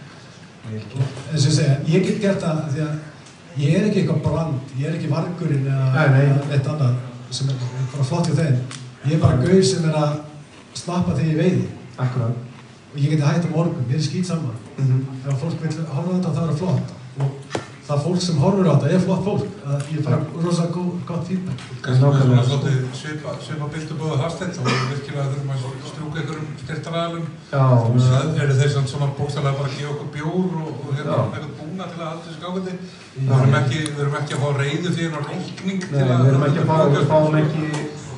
[0.68, 4.74] Eins og ég segja, ég get gert það því að ég er ekki eitthvað brand
[4.76, 6.10] ég er ekki vargurinn eða
[6.50, 6.98] neitt annað
[7.32, 8.60] sem er bara flott hjá þeim.
[9.06, 10.20] Ég er bara gauð sem er að
[10.76, 11.66] slappa þegar ég veiði.
[11.98, 12.47] Akkurat.
[12.92, 15.06] Og ég geti hægt á morgun, mér er skýt saman Mhm.
[15.28, 16.88] ef fólk vil horfa á þetta þá er það flott.
[17.18, 17.30] Og
[17.88, 19.46] það fólk sem horfur á þetta er flott fólk.
[19.68, 20.12] Að ég fæ
[20.44, 21.58] rosa góð, gott feedback.
[21.82, 25.60] Svona svolítið svipa, svipa bildubóðu Hafsteinn, þá er virkilega þurfum að
[25.90, 27.26] strúka einhverjum styrtaræðalum.
[27.52, 27.64] Já,
[28.08, 31.52] Það eru þeir samt svona bókstæðlega bara að gefa okkur bjór og, og hérna eitthvað
[31.58, 32.72] búna til að halda þessu gáðandi.
[33.18, 36.46] Við erum ekki, við erum ekki að fá reyðu fyrir ná reikning Nei, við erum
[36.48, 37.64] ekki að fá, við fáum ekki,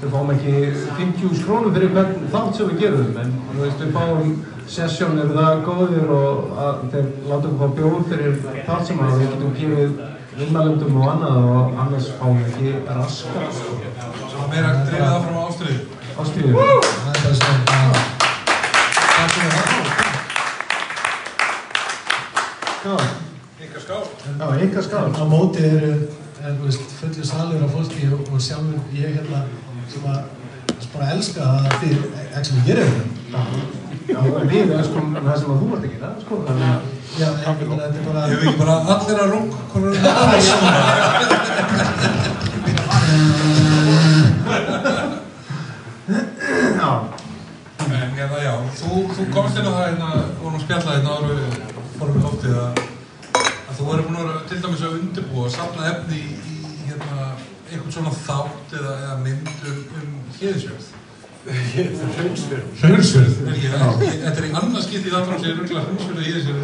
[0.03, 0.55] við fáum ekki
[0.99, 4.35] 50.000 krónur fyrir hvern þátt sem við gerum, en þú veist, við fáum
[4.71, 8.35] sessjón eru það góðir og að þeir láta okkur fá bjór fyrir
[8.68, 9.93] þátt sem að við getum gefið
[10.41, 13.49] vinnmælendum og annað og annars fáum við ekki raskar.
[13.57, 15.81] Svo meira drifið áfram á ástriðu.
[16.21, 16.53] Áskilju.
[16.55, 17.61] það er bara svona
[19.11, 19.66] Takk fyrir það.
[22.81, 22.95] Já,
[23.61, 24.05] Ykkar skál.
[24.41, 25.09] já, ykkar skál.
[25.12, 25.91] á móti eru
[26.41, 29.43] er, þú veist, fullu salur af fólki og, og sjálfur ég hérna
[29.93, 30.23] sem að
[30.81, 31.99] sem bara elska að þið
[32.39, 33.80] actually gerir þetta
[34.11, 36.81] Já, við elskum það sem að þú ert að gera, sko, þannig að
[37.21, 40.73] já, þetta er bara Ég hef ekki bara allir að rung, konur er það svona.
[46.81, 46.91] Já,
[47.81, 50.09] En hérna, já, þú, þú komst inn á það hérna,
[50.41, 51.47] vorum að spjalla hérna ára við
[51.97, 52.81] fórum loftið að,
[53.41, 56.89] að þú verður búin að vera til dæmis að undirbúa og safna efni í, í
[56.91, 57.31] hérna,
[57.71, 60.91] einhvern svona þátt eða, eða mynd um, um hliðisjörð.
[63.51, 63.93] Ekki það?
[64.01, 66.62] Þetta er í annað skipt í þáttur á sig ruggla Hraunsfjörð og hliðisjörð.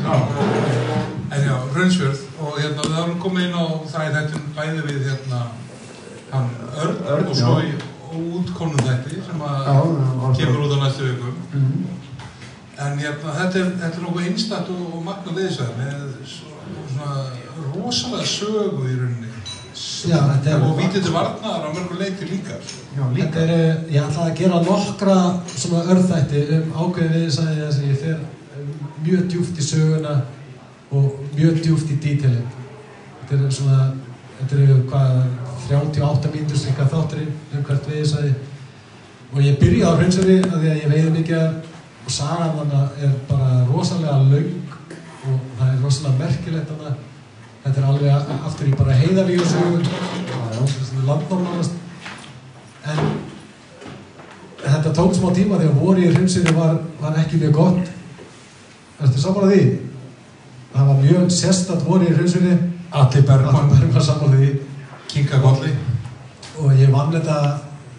[1.37, 5.01] En já, Hraunsfjörð og hérna, við erum komið inn á það í þettum bæði við
[5.09, 5.41] hérna,
[6.35, 6.49] hann
[6.85, 7.73] Örn, Örn, og svo í
[8.37, 9.61] útkonum þætti sem að
[10.39, 11.37] kemur út á næstu vikum.
[11.53, 11.87] Mhm.
[12.77, 15.97] En hérna, þetta er, þetta er nokkuð einstakt og, og magna viðsvæð með
[16.29, 16.53] svo-
[16.93, 17.11] svona
[17.73, 19.26] rosalega sögu í rauninni.
[20.09, 22.57] Já, er Og vítið til varnar á mörgur leiti líka.
[22.65, 22.81] sko.
[22.97, 23.27] Já, líka.
[23.27, 25.17] Þetta er, ég ætla að gera nokkra
[25.57, 28.19] svona örþætti um ákveðin viðsæði þess að ég fer
[28.57, 28.71] um,
[29.05, 30.15] mjög djúft í söguna
[30.91, 32.47] og mjög djúft í dítilin.
[33.29, 33.93] Þetta er svona,
[34.41, 35.23] þetta eru hvað,
[35.69, 38.35] 38 mínútur cirka þátturinn um hvert viðsæði
[39.35, 41.73] og ég byrja á hreinsöri að því að ég veiði mikið af-
[42.07, 44.77] og sagan hana er bara rosalega laung
[45.27, 46.93] og það er rosalega merkilegt hana.
[47.67, 49.89] Þetta er alveg aftur í bara heiðalíu sögur,
[51.07, 51.73] landnormannast
[52.87, 53.01] en
[54.63, 57.91] þetta tók smá tíma að voru í hreinsinu var, var ekki mjög gott.
[59.03, 59.65] Ertu sammála því?
[60.77, 62.55] Það var mjög sérstatt voru í hreinsinu.
[62.95, 64.53] Allir Bergman, Bergman var sammála því.
[65.11, 65.75] Kinga Kolli.
[66.57, 67.37] og ég vann þetta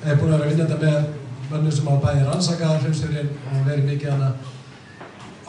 [0.03, 3.67] hef búin að vera að vinna þetta með mönnum sem hafa bæði rannsakað hreinsinu og
[3.67, 4.29] verið mikið hana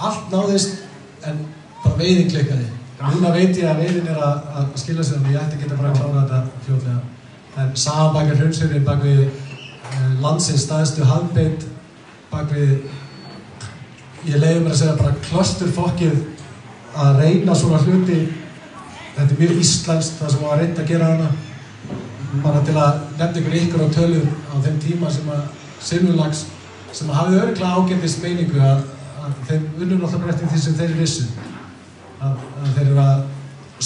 [0.08, 0.82] allt náðist
[1.28, 1.40] en
[1.84, 2.66] bara veiðin klikkaði
[2.98, 5.76] núna veit ég að veiðin er að, að skilja sig og ég ætti að geta
[5.78, 7.02] bara að klára þetta fljótlega.
[7.58, 11.66] En saman bak við hreinsinu bak við eh, landsins staðstu hafbeitt
[12.32, 12.72] bak við
[14.26, 16.18] ég leiði mér að segja bara klöstur fokkið
[16.98, 18.18] að reyna svona hluti.
[19.14, 21.30] Þetta er mjög íslenskt það sem var reynd að gera hana.
[22.42, 25.44] Bara til að nefna ykkur ykkur á tölur á þeim tíma sem að
[25.78, 26.46] Silvurlags
[26.92, 28.82] sem hafði örgla ágættis meiningu að,
[29.22, 31.28] að þeim unnum alltaf eftir því sem þeir vissu
[32.20, 33.26] að, að þeir eru að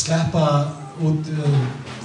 [0.03, 0.45] sleppa
[1.03, 1.59] út uh,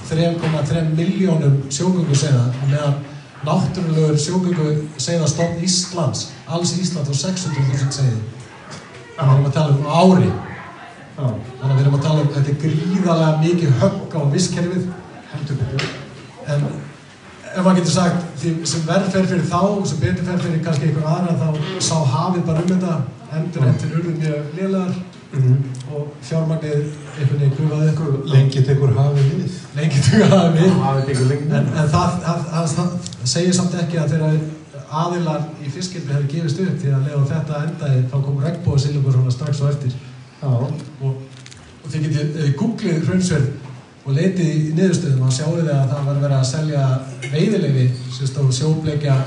[0.08, 2.98] 3,3 miljónum sjógöngu segða meðan
[3.46, 4.68] náttúrulegur sjógöngu
[5.00, 8.20] segða stofn Íslands alls Ísland á 600.000 segði
[9.18, 10.30] þannig að við erum að tala um ári.
[11.18, 14.84] Þannig að við erum að tala um þetta er gríðarlega mikið högg á visskerfið
[16.48, 16.66] en
[17.48, 20.88] ef maður getur sagt því sem verð fer fyrir þá sem betur fer fyrir kannski
[20.88, 21.48] einhver aðra þá
[21.82, 22.94] sá hafið bara um þetta
[23.38, 24.92] endur eftir urðum mjög
[25.32, 25.58] lélegar
[25.92, 26.84] og fjármagnið
[27.18, 29.58] einhvern veginn gufaði ykkur Lengi tekur hafið við.
[29.76, 30.28] lengi tuga
[30.84, 34.38] hafið við en, en það, það, það, það segir samt ekki að þegar
[35.02, 38.38] aðilar í fiskildi hefur gefist upp því að leða þetta endaði þá kom
[39.16, 39.96] svona strax á eftir
[40.38, 40.48] Já.
[40.48, 40.70] og,
[41.08, 43.48] og þið getið, googlið hraunsverð
[44.08, 46.84] og leitið í niðurstöðum þá sjáu þið að það var verið að selja
[47.28, 47.84] veiðilefi
[48.16, 49.18] sem stóð sjóbleikja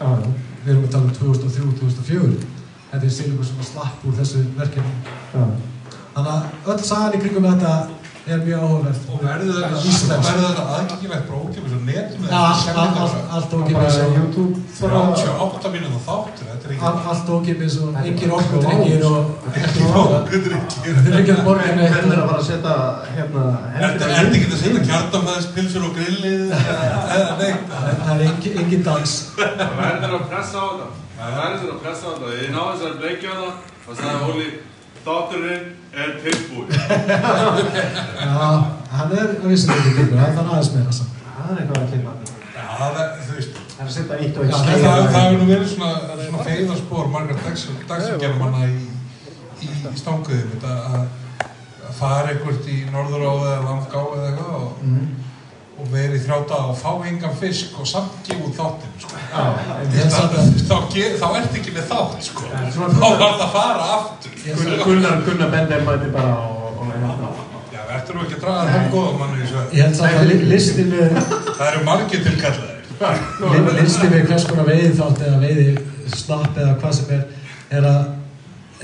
[0.00, 0.08] Já.
[0.08, 0.32] Já.
[0.64, 2.59] við erum að tala um 2003-2004
[2.90, 4.94] þetta er silungur sem slapp úr þessu verkefni.
[5.34, 5.44] Já.
[6.14, 6.42] þannig að
[6.74, 7.72] öll sagan í kringum þetta
[8.30, 13.30] er mjög áhugaverð Og verður þetta, aðgengilegt bara ókipis og netum Já, allt, allt, allt,
[13.36, 14.54] allt ókipis Bara og YouTube.
[14.80, 19.16] bara- 38 mínúta þáttur, þetta er ekki all- allt ókipis og engin orkudrengir og
[19.90, 22.74] Hvernig er að fara að setja
[23.16, 23.42] hérna
[23.80, 27.62] Ertu ertu ekki að setja kjartanfæðispilsur og grillið eða neitt?
[27.74, 28.22] Það er
[28.62, 30.88] engin, dans Það verður að pressa á þetta.
[31.20, 32.26] Það verður að pressa á þetta.
[32.40, 33.52] Ég náðu þess að bleikja það
[33.86, 34.48] og sagði Óli,
[35.06, 35.64] þátturinn
[36.00, 36.68] er tilbúin.
[38.20, 38.48] Já,
[38.94, 41.12] hann er að vissin ekki byggur, það er aðeins meira samt.
[41.30, 42.12] Það er eitthvað að kynna.
[42.54, 45.44] Já, það er, þú veist, Það er að setja eitt og eitt það, hefur nú
[45.48, 45.92] verið svona,
[46.44, 48.66] feiðarspor margar dagsumgerðmanna
[49.66, 51.02] í, stanguðum, þetta að,
[51.88, 54.70] að fara einhvert í Norðuráð eða Langá eða eitthvað og,
[55.80, 59.20] og verið daga og fá engan fisk og samt gefa út þáttinn, sko.
[61.20, 62.48] Þá, ertu ekki með þátt, sko.
[62.50, 64.34] Þá var það að fara aftur.
[64.84, 67.40] Gunnar, Gunnar, Bender mæti bara og, og.
[67.72, 70.90] Já, ertu nú ekki að draga það góða manni ég held samt að li- listin
[70.92, 71.16] með,
[71.56, 72.76] Það eru margir tilkallaðir.
[73.54, 75.66] li- listin með hvers konar veiði þátt eða veiði
[76.20, 77.22] snapp eða hvað sem er,
[77.78, 78.00] er að,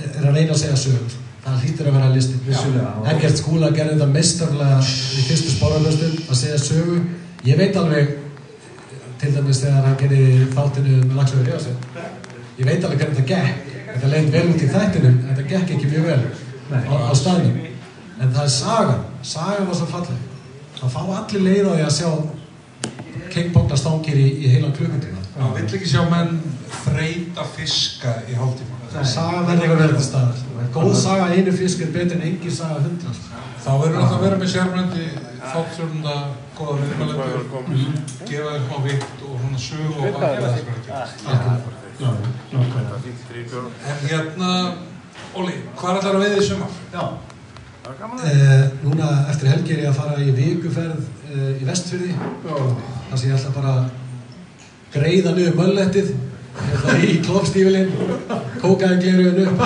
[0.02, 1.16] er að reyna að segja sögur.
[1.46, 2.40] Það hlýtur að vera listin.
[2.46, 2.92] Vissulega.
[3.12, 6.96] Eggert Skúla gerði þetta meistarlega í fyrstu sporalöstum að segja sögu.
[7.46, 8.16] Ég veit alveg,
[9.20, 11.76] til dæmis þegar hann gerði þáttinu með Lagsvegur Ríðarsson,
[12.58, 13.74] ég veit alveg hvernig þetta gekk.
[13.92, 16.22] Þetta leiði vel út í þættinum, en þetta gekk ekki mjög vel
[16.74, 17.60] á, á staðnum.
[18.16, 20.24] En það er sagan, sagan var svo falleg.
[20.76, 22.10] Það fá allir leið á því að sjá
[23.32, 25.22] keinkbókna stangir í, í heilan klukkutíma.
[25.36, 26.40] Það vill ekki sjá menn
[26.82, 28.75] þreita fiska í hálftíma.
[29.06, 30.42] Saga verður að vera til staðar.
[30.76, 33.14] Góð saga einu fisk er betur en engin saga hundra.
[33.64, 35.06] Þá verður það að vera með sérmjöndi
[35.46, 36.16] þáttsjörnunda,
[36.56, 37.44] góða viðmælendur,
[38.26, 40.56] gefa þeim smá vitt og svona sögu og er það.
[42.52, 43.62] Nákvæmlega.
[43.92, 44.50] En hérna,
[45.36, 46.76] Óli, hvað er það að veiða í sumar?
[46.92, 47.04] Já.
[47.86, 53.28] Eh, núna eftir helgi er ég að fara í vikuferð eh, í vestfyrði þar sem
[53.28, 53.84] ég ætla bara að
[54.96, 56.10] greiða niður möllettið
[56.76, 57.90] ætla í klófstífilinn
[58.62, 59.58] kókaði gleruðin upp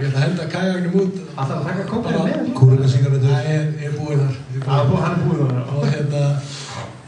[0.00, 2.52] ég ætla að henda kajagnum út Það þarf að taka kókaðið með.
[2.58, 5.62] kúrunarsingarötu ég er, ég er búinn þar Ég er Það er hann er búið þarna.
[5.70, 6.22] og hérna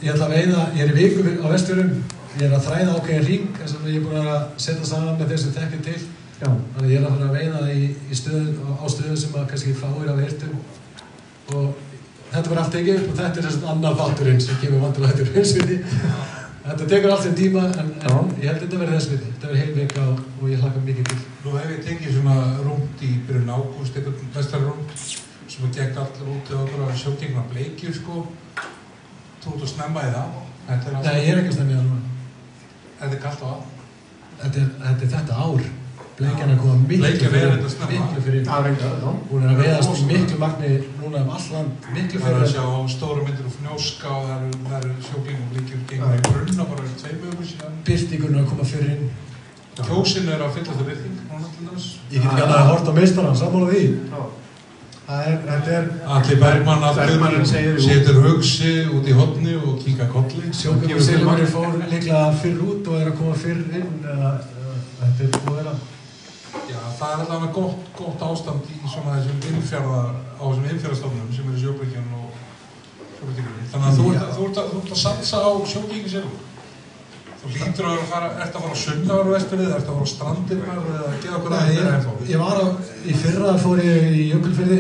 [0.03, 1.93] ég ætla að veiða, ég er í viku á vestfjörðum
[2.33, 5.33] ég er að þræða ákveðin ring þar sem ég er búinn að setja saman með
[5.33, 6.01] þeir sem þekkir til
[6.43, 6.49] Já.
[6.75, 8.49] Þannig ég er að fara að veiða í, í stöðun,
[8.83, 10.55] á stöðun sem að kannski fáir af hirtum
[11.53, 11.69] og
[12.33, 15.77] þetta var allt upp og þetta er þessum annar þátturinn sem kemur vantilega þetta hreinsviti.
[16.63, 19.31] Þetta tekur allt sem tíma en, en ég held að þetta verði þess viti.
[19.33, 21.19] Þetta verði heil vika og, og ég hlaka mikið til.
[21.43, 24.95] Nú hef ég tekið svona rúnd í byrjun ágúst, einhvern vestar rúnd
[25.53, 28.23] sem að gekk allir út eða okkur að sjókingna bleikju sko.
[29.43, 30.41] Þú ert að snemma í það.
[30.69, 32.03] Þetta er, Nei, ég er ekki að stemja það núna.
[33.01, 33.63] þetta er kallt á að.
[34.43, 35.67] Þetta, er þetta ár.
[36.23, 37.57] Bleikjan er að koma miklu er fyrir.
[37.93, 38.45] Miklu fyrir.
[38.47, 38.77] Það er.
[39.31, 40.71] Hún er að veiðast í miklu magni
[41.01, 41.89] núna um all land.
[41.97, 42.53] Miklu Það er að fyrir.
[42.53, 42.65] sjá
[42.95, 46.87] stóra myndir og fnjóska og það eru, það eru sjókingna bleikjur gengur í brunna bara
[46.87, 47.81] fyrir tveim ögur síðan.
[47.89, 49.11] Byrtingurinn er að koma fyrir inn.
[49.73, 51.85] Kjósin er að fylla þetta byrting, núna til dæmis.
[52.13, 53.85] Ég get ekki annað að horta á meistarann, sammála því.
[54.13, 54.23] Já.
[55.03, 57.47] Það er, þetta er Allir Bergmann jú.
[57.83, 60.45] setur hugsi út í hotni og kinga kolli.
[60.55, 61.51] Þeim Silvari magn.
[61.57, 63.91] fór líklega fyrr út og er að koma fyrr inn
[65.03, 65.75] þetta er búið að vera
[67.03, 70.01] það er allavega gott, gott ástand í svona þessum innfjörða,
[70.39, 72.41] á þessum innfjörðastofnum sem eru sjókvíkjan og
[73.19, 73.61] sjókvíkjan.
[73.73, 76.49] Þannig að þú ert, þú ert, að, þú ert að satsa á sjókvíkjan sjálf.
[77.43, 80.83] Þú lítur að fara, ert að fara á sunnavar vesturðið, ert að fara á strandirnar
[80.83, 82.67] eða að geða okkur Nei, að þetta er ég, var á,
[83.03, 84.79] í fyrra fór ég í Jökulfyrði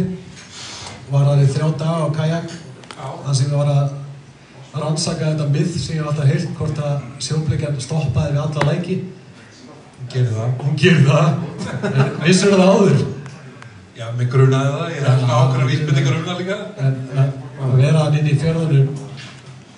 [1.11, 2.55] var það í þrjá daga á kajak
[2.95, 7.83] þar sem ég var að rannsaka þetta myth sem ég alltaf heyrt hvort að sjóblikjan
[7.83, 8.97] stoppaði við alla læki
[10.12, 10.50] gerir það.
[10.64, 11.26] hún gerir það
[11.92, 13.02] en vissur það áður
[14.02, 14.92] Já, mig grunaði það.
[14.96, 16.56] Ég hef ákveðna vísbyrningar um það líka.
[16.82, 17.32] en, en
[17.62, 18.86] að vera hann inn í fjörðunum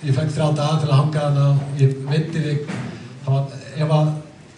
[0.05, 2.69] ég fekk þrjá daga til að hanga hann og ég veitti þig
[3.25, 4.13] ef að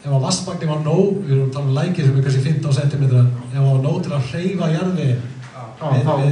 [0.07, 2.77] ef að vassmagni var nóg, við erum að tala um læki sem er kannski 15
[2.77, 3.11] cm ef
[3.55, 6.31] það var nóg til að hreyfa jarði Já, við, þá- við,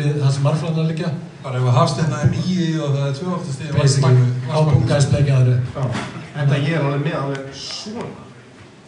[0.00, 1.12] við það sem marflanar liggja
[1.44, 5.56] Bara ef að hafstirna er nýi og það er tvöfaldast í basically, á bungaðis bleikjaður
[5.76, 5.84] Já.
[6.34, 8.06] En það ég er alveg með alveg svona.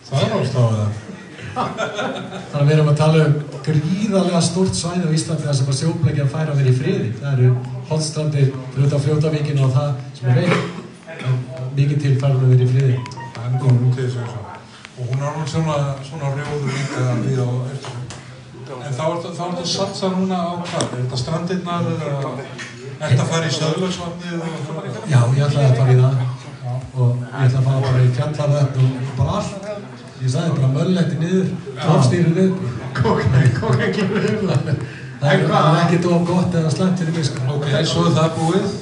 [0.07, 1.03] Það er ástafað það.
[1.57, 3.37] þannig að við erum að tala um
[3.67, 7.33] gríðarlega stórt svæði á Íslandi þar sem að sjóbleikjan fær að vera í friði það
[7.33, 7.53] eru
[7.89, 10.83] hotstrandir fyrir utan fljótavíkinu og það sem er veikt
[11.79, 14.47] mikið til fær að vera í friði Það er góð til þessu eins og.
[14.97, 15.75] Og hún er svona,
[16.09, 17.99] svona rjóður líka við á eftir.
[18.77, 20.87] En þá ertu að satsa núna á hvað?
[20.87, 24.95] Er þetta strandirnar eða er þetta að fara í söðlagsvatnið og svona?
[25.13, 26.36] Já, ég ætlaði að fara í það
[26.97, 29.71] og ég ætlaði að fara bara í fjallavöld og bara allt.
[30.17, 31.51] Ég sagði bara mölletti niður,
[31.83, 32.63] tófstýrið upp.
[32.97, 34.85] Kókan, kókan kemur yfir það.
[35.21, 37.45] Það er er ekkert of gott eða slæmt fyrir mig sko.
[37.57, 38.75] Ok, svo er það búið.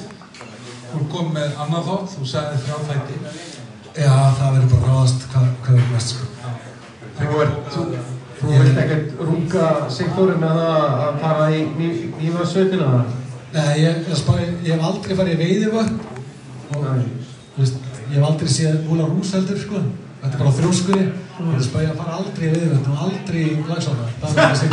[0.93, 3.19] Þú kom með annað þátt, þú sagði þrjá þætti.
[3.95, 6.25] Já, það verður bara ráðast hvað, hvað er mest sko.
[7.15, 7.85] Þú
[8.39, 12.89] þú, vilt ekkert rúka Sigþóri með það að fara í nýfarsveitina?
[13.55, 15.93] Nei, ég, ég, spá, ég hef aldrei farið í veiðivöld
[16.75, 16.87] og
[17.55, 19.79] þú veist, ég hef aldrei séð Múla Rús heldur sko.
[20.21, 21.05] Þetta er bara þrjóskunni.
[21.35, 24.05] Ég spá ég að fara aldrei í veiðivöld og aldrei í lagsána.
[24.21, 24.69] Það er það sem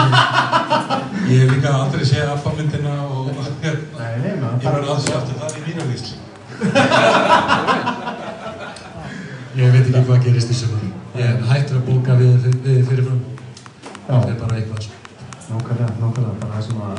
[1.32, 3.32] Ég hef líka aldrei séð appamyndina og
[3.64, 4.06] hérna.
[4.22, 6.12] Ég verði aldrei aftur það í mínu vísl.
[9.58, 10.86] Ég veit ekki hvað gerist í sumar.
[11.18, 13.20] Ég hættur að bóka við, við, við fyrirfram.
[14.06, 14.94] Það er bara eitthvað sko.
[15.50, 16.96] Nákvæmlega, nákvæmlega, bara það sem að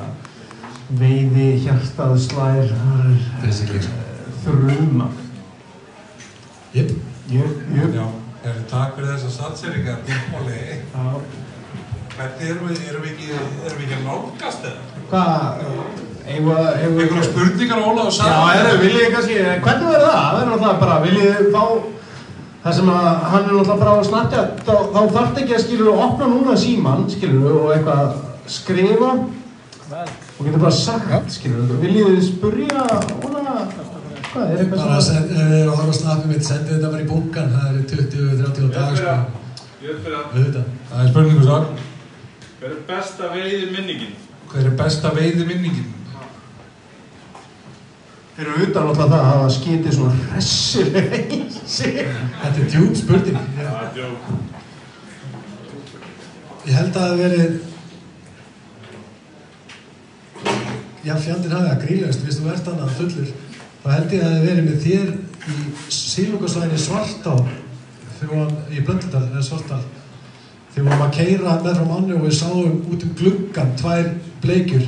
[0.99, 5.22] veiði, hjartað, slær, það er Basically
[6.74, 6.89] Jep.
[7.30, 7.93] Jöp, jöp.
[7.93, 8.05] Já,
[8.49, 9.99] er takk fyrir þessar satseringar,
[10.39, 10.61] Óli.
[10.93, 11.03] Já.
[12.13, 14.82] Hvernig erum við, erum við ekki, erum við ekki að nálgast eða?
[15.11, 15.61] Hvað.
[16.34, 18.57] Einhverja spurningar Óla og Já, sagði?
[18.63, 20.19] eru, viljið þið kannski, hvernig verður það?
[20.24, 21.63] Það er náttúrulega bara, viljið þið fá,
[22.65, 25.63] það sem að hann er náttúrulega bara á að snartja, þá, þá þarf ekki að
[25.65, 28.21] skilur að opna núna síman, skilur og eitthvað
[28.57, 32.86] skrifa og getur bara sagt, skilur viljið þið spurja,
[33.19, 33.57] óna,
[34.34, 35.15] hvað, er eitthvað Bara sem...
[35.15, 37.49] send, ef þið eru að horfa á snappið mitt, sendið þetta bara í bunkan.
[37.55, 39.15] Það eru 20-30 dag sko.
[39.84, 40.69] Ég fyrir að, Auðvitað.
[40.91, 41.65] Það er spurningu svar.
[42.59, 44.13] hver er besta veiði minningin?
[44.53, 45.89] Hver er besta veiði minningin?
[48.34, 51.99] Fyrir utan náttúrulega það að hafa skitið svona hressilega í sig.
[52.39, 53.38] Þetta er djúb spurning.
[53.59, 54.34] Það er djók.
[56.63, 57.61] ég held að það hafi verið
[61.03, 63.31] Já, fjandinn hafi að grílast, viðst þú ert annað fullur
[63.84, 65.07] þá held ég að það hafi verið með þér
[65.43, 65.55] í
[65.91, 67.34] sílungarsvæðinni Svartá
[68.71, 69.81] í Blöndardal eða Svartdal
[70.73, 74.07] þegar við varum að keira með frá manni og við sáum út um gluggan tvær
[74.45, 74.86] bleikjur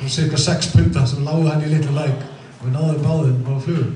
[0.00, 2.24] og cirka 6 punta sem lágu hann í litlu læk
[2.56, 3.92] og við náðum báðum á flugum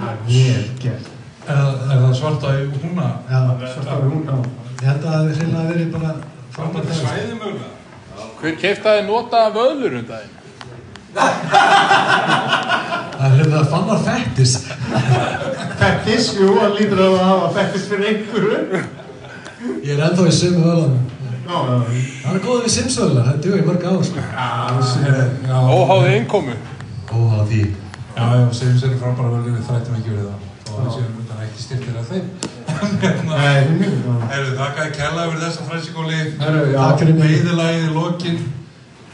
[0.00, 1.10] Það er vel gert.
[1.44, 3.08] Er, er það svarta í húna?
[3.28, 3.40] Já,
[3.74, 4.36] Svartar hún, já.
[4.80, 6.12] ég held að það hafi hreinlega verið bara
[6.86, 7.70] til svæði mögulega?
[8.40, 10.36] Hver keftaði nota vöðlur um daginn?
[13.50, 14.52] það er hreinlega fannar fettis
[15.80, 18.82] Fettis, jú, hann lítur að hafa fettis fyrir einhverju.
[19.84, 20.74] Ég er ennþá í sömu
[21.50, 21.60] já,
[22.20, 24.24] Það er góðið við simsvöðlar, það dugur í mörg ár sko.
[25.48, 26.56] Já, Óháði innkomu.
[27.10, 27.62] Óhá því.
[28.14, 30.46] Já, já, segjum sér frábæra vel við þrættum ekki verið það.
[30.70, 32.26] Og það séum þetta ekki styrtir af þeim.
[33.02, 34.14] Hérna, Nei, já.
[34.30, 36.20] Herru, þakkaði kella fyrir þessa fræsikóli.
[36.40, 36.78] Herru, já.
[36.80, 37.32] Takk fyrir mig.
[37.34, 38.42] Veiðilagið í lokin.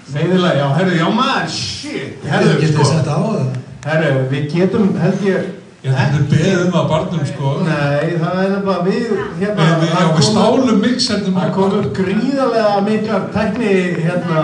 [0.07, 2.27] Veiðilega, já, herru, já maður, shit.
[2.27, 2.91] Herðu, Herru, getið þið sko.
[2.93, 3.66] sett á það?
[3.87, 5.53] Herru, við getum, held ég,
[5.87, 7.51] Ég ætti að beða um að barnum, sko.
[7.63, 11.77] nei, það er nefnilega við, hérna, Við, við, já, það við stálum mixernum Það kom
[11.81, 13.75] upp gríðarlega miklar tekni,
[14.07, 14.41] hérna,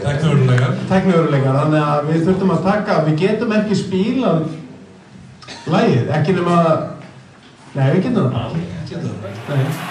[0.00, 0.72] Tekniverulegar.
[0.88, 4.42] tekniveruleikar, þannig að við þurftum að taka, við getum ekki spílað
[5.70, 6.58] lægið, ekki nema,
[7.76, 8.58] nei, við getum það.
[8.58, 8.66] Nei.
[8.90, 9.89] Yeah,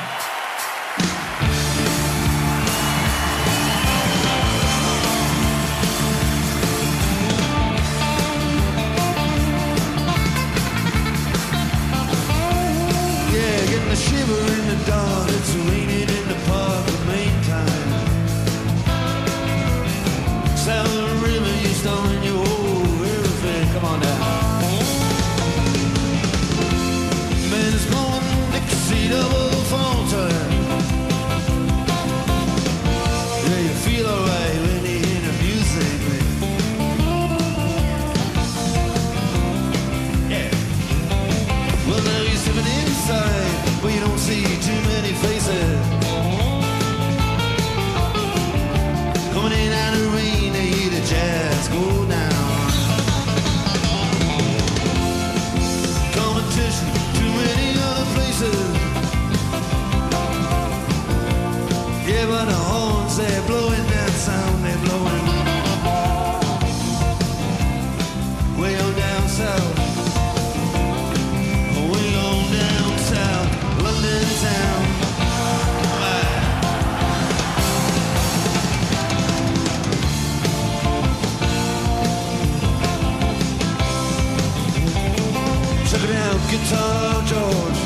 [86.49, 87.79] Guitar George.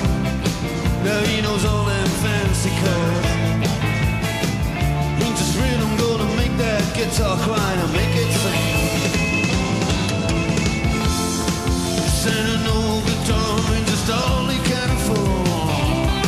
[1.04, 3.28] Now he knows all them fancy chords.
[5.22, 8.64] Ain't just rhythm gonna make that guitar cry and make it sing.
[12.24, 16.24] Sending no guitar and just all he can afford.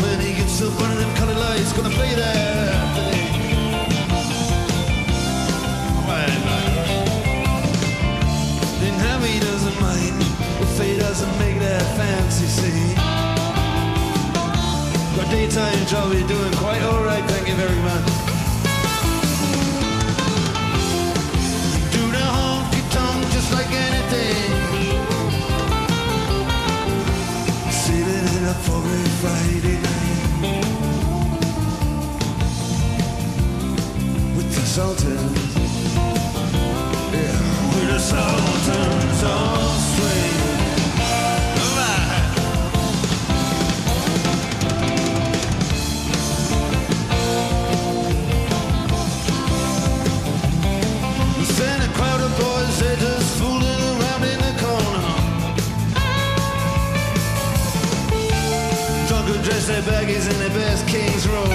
[0.00, 2.79] When he gets up under them colored lights, gonna play that
[11.22, 12.96] if make their fancy scene.
[15.16, 18.06] Got daytime job, you're doing quite alright, thank you very much.
[21.94, 24.50] Do the honky tonk just like anything.
[27.70, 30.66] Saving up for a Friday night.
[34.36, 35.54] With the Sultans.
[37.12, 37.38] Yeah,
[37.74, 39.69] with the Sultans on
[60.90, 61.49] King's Road.